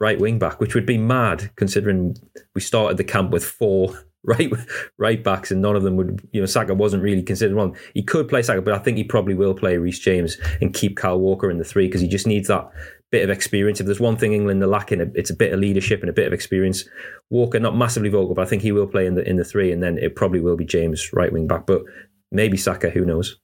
right 0.00 0.18
wing 0.18 0.38
back, 0.38 0.60
which 0.60 0.74
would 0.74 0.86
be 0.86 0.98
mad 0.98 1.50
considering 1.56 2.16
we 2.54 2.60
started 2.60 2.96
the 2.96 3.04
camp 3.04 3.30
with 3.32 3.44
four 3.44 3.98
right 4.28 4.52
right 4.98 5.24
backs, 5.24 5.50
and 5.50 5.60
none 5.60 5.74
of 5.74 5.82
them 5.82 5.96
would. 5.96 6.28
You 6.32 6.40
know, 6.40 6.46
Saka 6.46 6.74
wasn't 6.74 7.02
really 7.02 7.22
considered 7.22 7.56
one. 7.56 7.74
He 7.94 8.02
could 8.02 8.28
play 8.28 8.42
Saka, 8.42 8.62
but 8.62 8.74
I 8.74 8.78
think 8.78 8.96
he 8.96 9.04
probably 9.04 9.34
will 9.34 9.54
play 9.54 9.76
Reece 9.78 9.98
James 9.98 10.36
and 10.60 10.74
keep 10.74 10.96
Kyle 10.96 11.18
Walker 11.18 11.50
in 11.50 11.58
the 11.58 11.64
three 11.64 11.86
because 11.86 12.00
he 12.00 12.08
just 12.08 12.26
needs 12.26 12.48
that 12.48 12.70
bit 13.10 13.24
of 13.24 13.30
experience. 13.30 13.80
If 13.80 13.86
there's 13.86 14.00
one 14.00 14.16
thing 14.16 14.32
England 14.34 14.62
are 14.62 14.66
lacking, 14.66 15.12
it's 15.14 15.30
a 15.30 15.36
bit 15.36 15.52
of 15.52 15.60
leadership 15.60 16.00
and 16.00 16.10
a 16.10 16.12
bit 16.12 16.26
of 16.26 16.32
experience. 16.32 16.84
Walker 17.30 17.58
not 17.58 17.76
massively 17.76 18.10
vocal, 18.10 18.34
but 18.34 18.46
I 18.46 18.48
think 18.48 18.62
he 18.62 18.72
will 18.72 18.86
play 18.86 19.06
in 19.06 19.14
the 19.14 19.28
in 19.28 19.36
the 19.36 19.44
three, 19.44 19.72
and 19.72 19.82
then 19.82 19.98
it 19.98 20.14
probably 20.14 20.40
will 20.40 20.56
be 20.56 20.64
James 20.64 21.10
right 21.12 21.32
wing 21.32 21.46
back, 21.46 21.66
but 21.66 21.82
maybe 22.30 22.56
Saka. 22.56 22.90
Who 22.90 23.04
knows? 23.04 23.38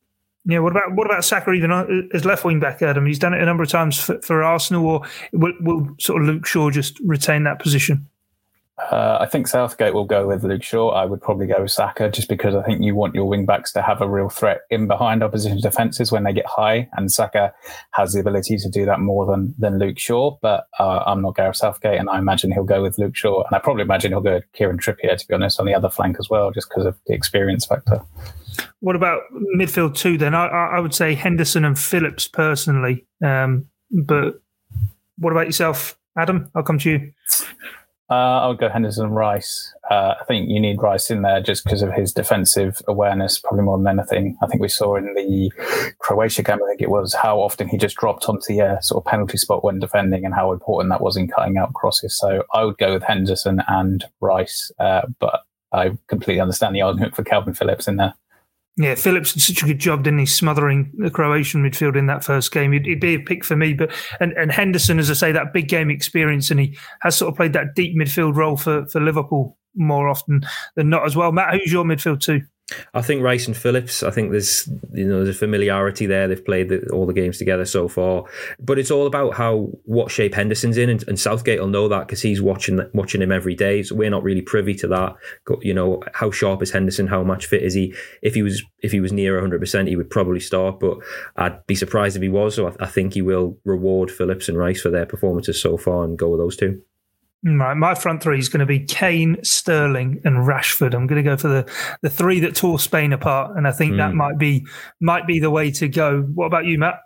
Yeah, 0.46 0.58
what 0.58 0.72
about 0.72 0.94
what 0.94 1.06
about 1.06 1.24
Saka 1.24 1.52
even 1.52 2.08
as 2.12 2.24
left 2.26 2.44
wing 2.44 2.60
back, 2.60 2.82
Adam? 2.82 3.06
He's 3.06 3.18
done 3.18 3.32
it 3.32 3.40
a 3.40 3.46
number 3.46 3.62
of 3.62 3.70
times 3.70 3.98
for, 3.98 4.20
for 4.20 4.42
Arsenal, 4.42 4.86
or 4.86 5.02
will, 5.32 5.54
will 5.60 5.88
sort 5.98 6.20
of 6.20 6.28
Luke 6.28 6.46
Shaw 6.46 6.70
just 6.70 7.00
retain 7.00 7.44
that 7.44 7.60
position? 7.60 8.06
Uh, 8.76 9.18
I 9.20 9.26
think 9.26 9.46
Southgate 9.46 9.94
will 9.94 10.04
go 10.04 10.26
with 10.26 10.42
Luke 10.42 10.64
Shaw. 10.64 10.90
I 10.90 11.04
would 11.04 11.22
probably 11.22 11.46
go 11.46 11.62
with 11.62 11.70
Saka 11.70 12.10
just 12.10 12.28
because 12.28 12.56
I 12.56 12.62
think 12.64 12.82
you 12.82 12.96
want 12.96 13.14
your 13.14 13.26
wing 13.26 13.46
backs 13.46 13.70
to 13.72 13.82
have 13.82 14.00
a 14.00 14.08
real 14.08 14.28
threat 14.28 14.62
in 14.68 14.88
behind 14.88 15.22
opposition 15.22 15.60
defences 15.60 16.10
when 16.10 16.24
they 16.24 16.32
get 16.32 16.46
high, 16.46 16.88
and 16.94 17.12
Saka 17.12 17.54
has 17.92 18.12
the 18.12 18.20
ability 18.20 18.56
to 18.56 18.68
do 18.68 18.84
that 18.84 18.98
more 18.98 19.26
than 19.26 19.54
than 19.58 19.78
Luke 19.78 19.98
Shaw. 19.98 20.36
But 20.42 20.66
uh, 20.80 21.04
I'm 21.06 21.22
not 21.22 21.36
Gareth 21.36 21.56
Southgate, 21.56 22.00
and 22.00 22.10
I 22.10 22.18
imagine 22.18 22.50
he'll 22.50 22.64
go 22.64 22.82
with 22.82 22.98
Luke 22.98 23.14
Shaw, 23.14 23.44
and 23.44 23.54
I 23.54 23.60
probably 23.60 23.82
imagine 23.82 24.10
he'll 24.10 24.20
go 24.20 24.34
with 24.34 24.52
Kieran 24.54 24.78
Trippier 24.78 25.16
to 25.16 25.26
be 25.28 25.34
honest 25.34 25.60
on 25.60 25.66
the 25.66 25.74
other 25.74 25.88
flank 25.88 26.16
as 26.18 26.28
well, 26.28 26.50
just 26.50 26.68
because 26.68 26.84
of 26.84 26.98
the 27.06 27.14
experience 27.14 27.64
factor. 27.64 28.00
What 28.80 28.96
about 28.96 29.22
midfield 29.56 29.94
two? 29.94 30.18
Then 30.18 30.34
I, 30.34 30.46
I 30.46 30.80
would 30.80 30.94
say 30.94 31.14
Henderson 31.14 31.64
and 31.64 31.78
Phillips 31.78 32.26
personally, 32.26 33.06
um, 33.24 33.66
but 33.92 34.40
what 35.16 35.30
about 35.30 35.46
yourself, 35.46 35.96
Adam? 36.18 36.50
I'll 36.56 36.64
come 36.64 36.80
to 36.80 36.90
you. 36.90 37.12
Uh, 38.10 38.14
I 38.14 38.48
would 38.48 38.58
go 38.58 38.68
Henderson 38.68 39.06
and 39.06 39.16
Rice. 39.16 39.72
Uh, 39.90 40.14
I 40.20 40.24
think 40.24 40.50
you 40.50 40.60
need 40.60 40.80
Rice 40.80 41.10
in 41.10 41.22
there 41.22 41.40
just 41.40 41.64
because 41.64 41.80
of 41.80 41.92
his 41.92 42.12
defensive 42.12 42.82
awareness, 42.86 43.38
probably 43.38 43.62
more 43.62 43.78
than 43.78 43.98
anything. 43.98 44.36
I 44.42 44.46
think 44.46 44.60
we 44.60 44.68
saw 44.68 44.96
in 44.96 45.14
the 45.14 45.50
Croatia 46.00 46.42
game, 46.42 46.58
I 46.62 46.68
think 46.68 46.82
it 46.82 46.90
was, 46.90 47.14
how 47.14 47.38
often 47.40 47.66
he 47.66 47.78
just 47.78 47.96
dropped 47.96 48.28
onto 48.28 48.46
the 48.46 48.60
uh, 48.60 48.80
sort 48.80 49.04
of 49.04 49.10
penalty 49.10 49.38
spot 49.38 49.64
when 49.64 49.78
defending 49.78 50.26
and 50.26 50.34
how 50.34 50.52
important 50.52 50.90
that 50.90 51.00
was 51.00 51.16
in 51.16 51.28
cutting 51.28 51.56
out 51.56 51.72
crosses. 51.72 52.18
So 52.18 52.42
I 52.52 52.64
would 52.64 52.76
go 52.76 52.92
with 52.92 53.02
Henderson 53.04 53.62
and 53.68 54.04
Rice, 54.20 54.70
uh, 54.78 55.02
but 55.18 55.44
I 55.72 55.96
completely 56.06 56.40
understand 56.40 56.76
the 56.76 56.82
argument 56.82 57.16
for 57.16 57.24
Kalvin 57.24 57.56
Phillips 57.56 57.88
in 57.88 57.96
there. 57.96 58.14
Yeah, 58.76 58.96
Phillips 58.96 59.32
did 59.32 59.42
such 59.42 59.62
a 59.62 59.66
good 59.66 59.78
job, 59.78 60.02
didn't 60.02 60.18
he, 60.18 60.26
smothering 60.26 60.90
the 60.96 61.10
Croatian 61.10 61.62
midfield 61.62 61.96
in 61.96 62.06
that 62.06 62.24
first 62.24 62.50
game. 62.50 62.72
He'd, 62.72 62.86
he'd, 62.86 63.00
be 63.00 63.14
a 63.14 63.20
pick 63.20 63.44
for 63.44 63.54
me, 63.54 63.72
but 63.72 63.92
and, 64.18 64.32
and 64.32 64.50
Henderson, 64.50 64.98
as 64.98 65.10
I 65.10 65.14
say, 65.14 65.30
that 65.30 65.52
big 65.52 65.68
game 65.68 65.90
experience, 65.90 66.50
and 66.50 66.58
he 66.58 66.76
has 67.00 67.16
sort 67.16 67.30
of 67.30 67.36
played 67.36 67.52
that 67.52 67.76
deep 67.76 67.96
midfield 67.96 68.34
role 68.34 68.56
for, 68.56 68.86
for 68.88 69.00
Liverpool 69.00 69.56
more 69.76 70.08
often 70.08 70.44
than 70.74 70.88
not 70.88 71.06
as 71.06 71.14
well. 71.14 71.30
Matt, 71.30 71.54
who's 71.54 71.72
your 71.72 71.84
midfield 71.84 72.20
too? 72.20 72.42
I 72.94 73.02
think 73.02 73.22
Rice 73.22 73.46
and 73.46 73.56
Phillips. 73.56 74.02
I 74.02 74.10
think 74.10 74.30
there's 74.30 74.66
you 74.92 75.06
know 75.06 75.22
there's 75.22 75.36
a 75.36 75.38
familiarity 75.38 76.06
there. 76.06 76.26
They've 76.26 76.44
played 76.44 76.70
the, 76.70 76.88
all 76.90 77.04
the 77.04 77.12
games 77.12 77.36
together 77.36 77.66
so 77.66 77.88
far, 77.88 78.24
but 78.58 78.78
it's 78.78 78.90
all 78.90 79.06
about 79.06 79.34
how 79.34 79.68
what 79.84 80.10
shape 80.10 80.34
Henderson's 80.34 80.78
in, 80.78 80.88
and, 80.88 81.06
and 81.06 81.20
Southgate 81.20 81.60
will 81.60 81.68
know 81.68 81.88
that 81.88 82.06
because 82.06 82.22
he's 82.22 82.40
watching 82.40 82.80
watching 82.94 83.20
him 83.20 83.32
every 83.32 83.54
day. 83.54 83.82
So 83.82 83.94
we're 83.94 84.08
not 84.08 84.22
really 84.22 84.40
privy 84.40 84.74
to 84.76 84.88
that. 84.88 85.14
You 85.60 85.74
know 85.74 86.02
how 86.14 86.30
sharp 86.30 86.62
is 86.62 86.70
Henderson? 86.70 87.06
How 87.06 87.22
much 87.22 87.46
fit 87.46 87.62
is 87.62 87.74
he? 87.74 87.94
If 88.22 88.34
he 88.34 88.42
was 88.42 88.62
if 88.78 88.92
he 88.92 89.00
was 89.00 89.12
near 89.12 89.34
100, 89.34 89.60
percent 89.60 89.88
he 89.88 89.96
would 89.96 90.08
probably 90.08 90.40
start, 90.40 90.80
but 90.80 90.98
I'd 91.36 91.66
be 91.66 91.74
surprised 91.74 92.16
if 92.16 92.22
he 92.22 92.30
was. 92.30 92.54
So 92.54 92.68
I, 92.68 92.84
I 92.84 92.86
think 92.86 93.12
he 93.12 93.22
will 93.22 93.58
reward 93.64 94.10
Phillips 94.10 94.48
and 94.48 94.56
Rice 94.56 94.80
for 94.80 94.90
their 94.90 95.06
performances 95.06 95.60
so 95.60 95.76
far 95.76 96.04
and 96.04 96.18
go 96.18 96.30
with 96.30 96.40
those 96.40 96.56
two. 96.56 96.82
Right, 97.46 97.76
my 97.76 97.94
front 97.94 98.22
three 98.22 98.38
is 98.38 98.48
going 98.48 98.60
to 98.60 98.66
be 98.66 98.80
Kane, 98.80 99.36
Sterling, 99.42 100.20
and 100.24 100.46
Rashford. 100.46 100.94
I'm 100.94 101.06
going 101.06 101.22
to 101.22 101.30
go 101.30 101.36
for 101.36 101.48
the, 101.48 101.70
the 102.00 102.08
three 102.08 102.40
that 102.40 102.54
tore 102.54 102.78
Spain 102.78 103.12
apart, 103.12 103.54
and 103.56 103.68
I 103.68 103.72
think 103.72 103.92
mm. 103.92 103.96
that 103.98 104.12
hmm. 104.12 104.16
might 104.16 104.38
be 104.38 104.66
might 105.00 105.26
be 105.26 105.40
the 105.40 105.50
way 105.50 105.70
to 105.72 105.86
go. 105.86 106.22
What 106.22 106.46
about 106.46 106.64
you, 106.64 106.78
Matt? 106.78 107.00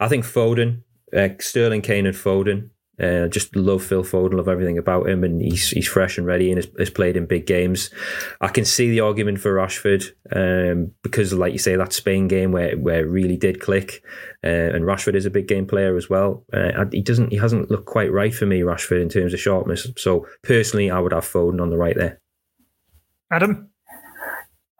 I 0.00 0.08
think 0.08 0.24
Foden, 0.24 0.82
uh, 1.14 1.28
Sterling, 1.38 1.82
Kane, 1.82 2.06
and 2.06 2.16
Foden. 2.16 2.70
Uh, 3.00 3.28
just 3.28 3.54
love 3.54 3.82
Phil 3.82 4.02
Foden, 4.02 4.34
love 4.34 4.48
everything 4.48 4.78
about 4.78 5.08
him, 5.08 5.24
and 5.24 5.40
he's 5.40 5.70
he's 5.70 5.86
fresh 5.86 6.18
and 6.18 6.26
ready 6.26 6.50
and 6.50 6.58
has, 6.58 6.68
has 6.78 6.90
played 6.90 7.16
in 7.16 7.26
big 7.26 7.46
games. 7.46 7.90
I 8.40 8.48
can 8.48 8.64
see 8.64 8.90
the 8.90 9.00
argument 9.00 9.40
for 9.40 9.54
Rashford 9.54 10.10
um, 10.32 10.92
because, 11.02 11.32
like 11.32 11.52
you 11.52 11.58
say, 11.58 11.76
that 11.76 11.92
Spain 11.92 12.28
game 12.28 12.52
where 12.52 12.76
where 12.76 13.00
it 13.00 13.08
really 13.08 13.36
did 13.36 13.60
click, 13.60 14.02
uh, 14.44 14.48
and 14.48 14.84
Rashford 14.84 15.14
is 15.14 15.26
a 15.26 15.30
big 15.30 15.48
game 15.48 15.66
player 15.66 15.96
as 15.96 16.10
well. 16.10 16.44
Uh, 16.52 16.86
he 16.92 17.02
doesn't 17.02 17.30
he 17.30 17.36
hasn't 17.36 17.70
looked 17.70 17.86
quite 17.86 18.12
right 18.12 18.34
for 18.34 18.46
me, 18.46 18.60
Rashford, 18.60 19.02
in 19.02 19.08
terms 19.08 19.32
of 19.32 19.40
sharpness. 19.40 19.86
So 19.96 20.26
personally, 20.42 20.90
I 20.90 20.98
would 21.00 21.12
have 21.12 21.24
Foden 21.24 21.60
on 21.60 21.70
the 21.70 21.78
right 21.78 21.96
there. 21.96 22.20
Adam. 23.30 23.67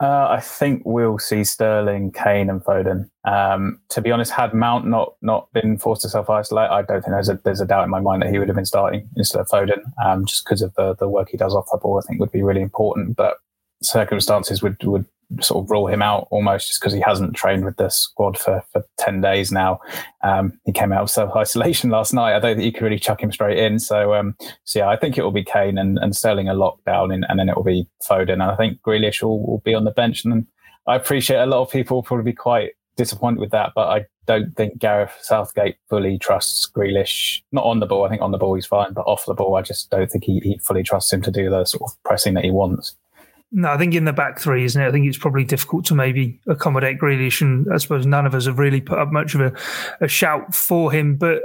Uh, 0.01 0.27
I 0.29 0.39
think 0.39 0.83
we'll 0.85 1.19
see 1.19 1.43
Sterling, 1.43 2.13
Kane, 2.13 2.49
and 2.49 2.63
Foden. 2.63 3.09
Um, 3.25 3.81
to 3.89 4.01
be 4.01 4.11
honest, 4.11 4.31
had 4.31 4.53
Mount 4.53 4.87
not 4.87 5.15
not 5.21 5.51
been 5.51 5.77
forced 5.77 6.03
to 6.03 6.09
self 6.09 6.29
isolate, 6.29 6.69
I 6.71 6.83
don't 6.83 7.01
think 7.01 7.11
there's 7.11 7.27
a 7.27 7.39
there's 7.43 7.59
a 7.59 7.65
doubt 7.65 7.83
in 7.83 7.89
my 7.89 7.99
mind 7.99 8.21
that 8.21 8.29
he 8.29 8.39
would 8.39 8.47
have 8.47 8.55
been 8.55 8.65
starting 8.65 9.09
instead 9.17 9.41
of 9.41 9.47
Foden. 9.49 9.81
Um, 10.03 10.25
just 10.25 10.45
because 10.45 10.61
of 10.61 10.73
the 10.75 10.95
the 10.95 11.09
work 11.09 11.29
he 11.29 11.37
does 11.37 11.53
off 11.53 11.67
the 11.71 11.77
ball, 11.77 11.99
I 11.99 12.07
think 12.07 12.21
would 12.21 12.31
be 12.31 12.43
really 12.43 12.61
important. 12.61 13.17
But 13.17 13.37
circumstances 13.83 14.61
would 14.61 14.81
would 14.83 15.05
sort 15.41 15.63
of 15.63 15.69
rule 15.69 15.87
him 15.87 16.01
out 16.01 16.27
almost 16.31 16.67
just 16.67 16.79
because 16.79 16.93
he 16.93 16.99
hasn't 16.99 17.35
trained 17.35 17.63
with 17.63 17.77
the 17.77 17.89
squad 17.89 18.37
for, 18.37 18.63
for 18.71 18.83
10 18.97 19.21
days 19.21 19.51
now. 19.51 19.79
Um, 20.23 20.59
he 20.65 20.71
came 20.71 20.91
out 20.91 21.03
of 21.03 21.09
self 21.09 21.35
isolation 21.35 21.89
last 21.91 22.13
night. 22.13 22.35
I 22.35 22.39
don't 22.39 22.55
think 22.55 22.65
you 22.65 22.71
could 22.71 22.83
really 22.83 22.99
chuck 22.99 23.21
him 23.21 23.31
straight 23.31 23.57
in. 23.57 23.79
So, 23.79 24.13
um, 24.13 24.35
so 24.63 24.79
yeah, 24.79 24.89
I 24.89 24.95
think 24.95 25.17
it 25.17 25.23
will 25.23 25.31
be 25.31 25.43
Kane 25.43 25.77
and, 25.77 25.99
and 25.99 26.15
Sterling 26.15 26.49
a 26.49 26.53
lockdown 26.53 27.13
and, 27.13 27.25
and 27.29 27.39
then 27.39 27.49
it 27.49 27.55
will 27.55 27.63
be 27.63 27.87
Foden. 28.07 28.33
And 28.33 28.43
I 28.43 28.55
think 28.55 28.81
Grealish 28.81 29.21
will, 29.21 29.45
will 29.45 29.61
be 29.63 29.73
on 29.73 29.85
the 29.85 29.91
bench. 29.91 30.25
And 30.25 30.47
I 30.87 30.95
appreciate 30.95 31.39
a 31.39 31.45
lot 31.45 31.61
of 31.61 31.69
people 31.69 31.97
will 31.97 32.03
probably 32.03 32.31
be 32.31 32.35
quite 32.35 32.71
disappointed 32.99 33.39
with 33.39 33.51
that, 33.51 33.71
but 33.73 33.87
I 33.87 34.05
don't 34.27 34.55
think 34.57 34.77
Gareth 34.77 35.17
Southgate 35.21 35.77
fully 35.89 36.19
trusts 36.19 36.69
Grealish. 36.69 37.41
Not 37.51 37.63
on 37.63 37.79
the 37.79 37.85
ball. 37.85 38.05
I 38.05 38.09
think 38.09 38.21
on 38.21 38.31
the 38.31 38.37
ball 38.37 38.55
he's 38.55 38.65
fine, 38.65 38.93
but 38.93 39.07
off 39.07 39.25
the 39.25 39.33
ball, 39.33 39.55
I 39.55 39.61
just 39.61 39.89
don't 39.89 40.11
think 40.11 40.25
he, 40.25 40.39
he 40.43 40.59
fully 40.59 40.83
trusts 40.83 41.11
him 41.11 41.21
to 41.21 41.31
do 41.31 41.49
the 41.49 41.63
sort 41.63 41.89
of 41.89 42.03
pressing 42.03 42.33
that 42.33 42.43
he 42.43 42.51
wants. 42.51 42.95
No, 43.51 43.69
I 43.69 43.77
think 43.77 43.95
in 43.95 44.05
the 44.05 44.13
back 44.13 44.39
three, 44.39 44.63
isn't 44.63 44.81
it? 44.81 44.87
I 44.87 44.91
think 44.91 45.07
it's 45.07 45.17
probably 45.17 45.43
difficult 45.43 45.85
to 45.85 45.95
maybe 45.95 46.39
accommodate 46.47 46.99
Grealish, 46.99 47.41
and 47.41 47.67
I 47.73 47.77
suppose 47.77 48.05
none 48.05 48.25
of 48.27 48.35
us 48.35 48.45
have 48.45 48.59
really 48.59 48.81
put 48.81 48.99
up 48.99 49.11
much 49.11 49.33
of 49.33 49.41
a, 49.41 49.53
a 50.01 50.07
shout 50.07 50.53
for 50.53 50.91
him. 50.91 51.15
But 51.15 51.41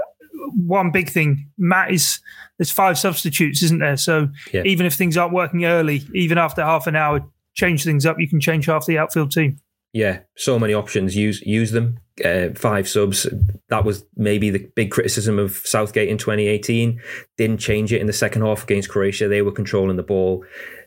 one 0.54 0.90
big 0.90 1.08
thing, 1.08 1.48
Matt 1.56 1.92
is 1.92 2.20
there's 2.58 2.70
five 2.70 2.98
substitutes, 2.98 3.62
isn't 3.62 3.78
there? 3.78 3.96
So 3.96 4.28
yeah. 4.52 4.62
even 4.64 4.84
if 4.84 4.94
things 4.94 5.16
aren't 5.16 5.32
working 5.32 5.64
early, 5.64 6.02
even 6.14 6.36
after 6.36 6.62
half 6.62 6.86
an 6.86 6.96
hour, 6.96 7.26
change 7.54 7.84
things 7.84 8.04
up. 8.04 8.20
You 8.20 8.28
can 8.28 8.40
change 8.40 8.66
half 8.66 8.86
the 8.86 8.98
outfield 8.98 9.32
team. 9.32 9.58
Yeah, 9.94 10.20
so 10.36 10.58
many 10.58 10.74
options. 10.74 11.16
Use 11.16 11.40
use 11.42 11.70
them. 11.70 12.00
Uh, 12.24 12.48
five 12.54 12.88
subs. 12.88 13.26
That 13.68 13.84
was 13.84 14.04
maybe 14.16 14.50
the 14.50 14.70
big 14.74 14.90
criticism 14.90 15.38
of 15.38 15.52
Southgate 15.64 16.08
in 16.08 16.18
2018. 16.18 17.00
Didn't 17.38 17.58
change 17.58 17.92
it 17.92 18.00
in 18.00 18.08
the 18.08 18.12
second 18.12 18.42
half 18.42 18.64
against 18.64 18.88
Croatia. 18.88 19.28
They 19.28 19.42
were 19.42 19.52
controlling 19.52 19.96
the 19.96 20.02
ball. 20.02 20.44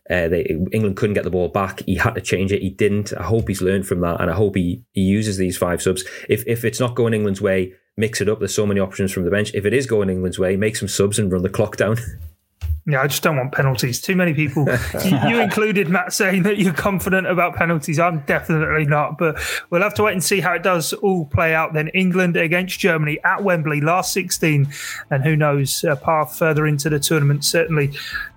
Uh, 0.10 0.28
they, 0.28 0.44
England 0.72 0.96
couldn't 0.96 1.16
get 1.16 1.24
the 1.24 1.30
ball 1.30 1.50
back. 1.50 1.82
He 1.86 1.96
had 1.96 2.16
to 2.16 2.22
change 2.22 2.52
it. 2.52 2.62
He 2.62 2.70
didn't. 2.70 3.14
I 3.18 3.24
hope 3.24 3.48
he's 3.48 3.62
learned 3.62 3.88
from 3.88 4.02
that, 4.02 4.22
and 4.22 4.30
I 4.30 4.34
hope 4.34 4.56
he, 4.56 4.84
he 4.94 5.02
uses 5.02 5.38
these 5.38 5.58
five 5.58 5.82
subs. 5.82 6.04
If 6.30 6.46
if 6.48 6.64
it's 6.64 6.80
not 6.80 6.96
going 6.96 7.14
England's 7.14 7.42
way, 7.42 7.74
mix 7.98 8.22
it 8.22 8.30
up. 8.30 8.40
There's 8.40 8.56
so 8.56 8.66
many 8.66 8.80
options 8.80 9.12
from 9.12 9.24
the 9.24 9.32
bench. 9.32 9.54
If 9.54 9.66
it 9.66 9.74
is 9.74 9.86
going 9.86 10.10
England's 10.10 10.40
way, 10.40 10.56
make 10.56 10.76
some 10.76 10.88
subs 10.88 11.20
and 11.20 11.32
run 11.32 11.44
the 11.44 11.50
clock 11.50 11.78
down. 11.78 11.98
Yeah, 12.90 13.02
I 13.02 13.08
just 13.08 13.22
don't 13.22 13.36
want 13.36 13.52
penalties. 13.52 14.00
Too 14.00 14.16
many 14.16 14.34
people. 14.34 14.66
you, 15.04 15.18
you, 15.28 15.42
included 15.42 15.90
Matt 15.90 16.14
saying 16.14 16.44
that 16.44 16.58
you're 16.58 16.74
confident 16.74 17.28
about 17.28 17.54
penalties. 17.54 18.00
I'm 18.00 18.22
definitely 18.22 18.86
not, 18.86 19.18
but 19.18 19.38
we'll 19.70 19.82
have 19.82 19.94
to 19.96 20.04
wait 20.04 20.14
and 20.14 20.24
see 20.24 20.40
how 20.40 20.54
it 20.54 20.64
does 20.64 20.94
all 20.94 21.26
play 21.26 21.54
out. 21.54 21.74
Then 21.74 21.90
England 21.90 22.38
against 22.38 22.80
Germany 22.80 23.20
at 23.26 23.44
Wembley, 23.44 23.82
last 23.82 24.14
16, 24.14 24.70
and 25.12 25.24
who 25.24 25.36
knows, 25.36 25.84
a 25.84 25.98
path 25.98 26.38
further 26.38 26.66
into 26.66 26.90
the 26.90 27.00
tournament 27.00 27.44
certainly 27.44 27.92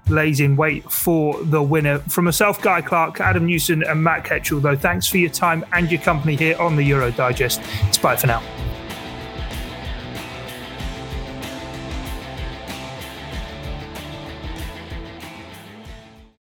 lays 0.08 0.40
in 0.40 0.56
wait 0.56 0.90
for 0.90 1.40
the 1.44 1.62
winner. 1.62 2.00
From 2.00 2.24
myself, 2.24 2.60
Guy 2.60 2.80
Clark, 2.80 3.20
Adam 3.20 3.46
Newson, 3.46 3.84
and 3.84 4.02
Matt 4.02 4.24
Ketchell. 4.24 4.60
Though, 4.60 4.76
thanks 4.76 5.06
for 5.06 5.18
your 5.18 5.30
time 5.30 5.64
and 5.72 5.88
your 5.92 6.00
company 6.00 6.34
here 6.34 6.58
on 6.58 6.74
the 6.74 6.82
Euro 6.82 7.12
Digest. 7.12 7.60
It's 7.82 7.98
bye 7.98 8.16
for 8.16 8.26
now. 8.26 8.42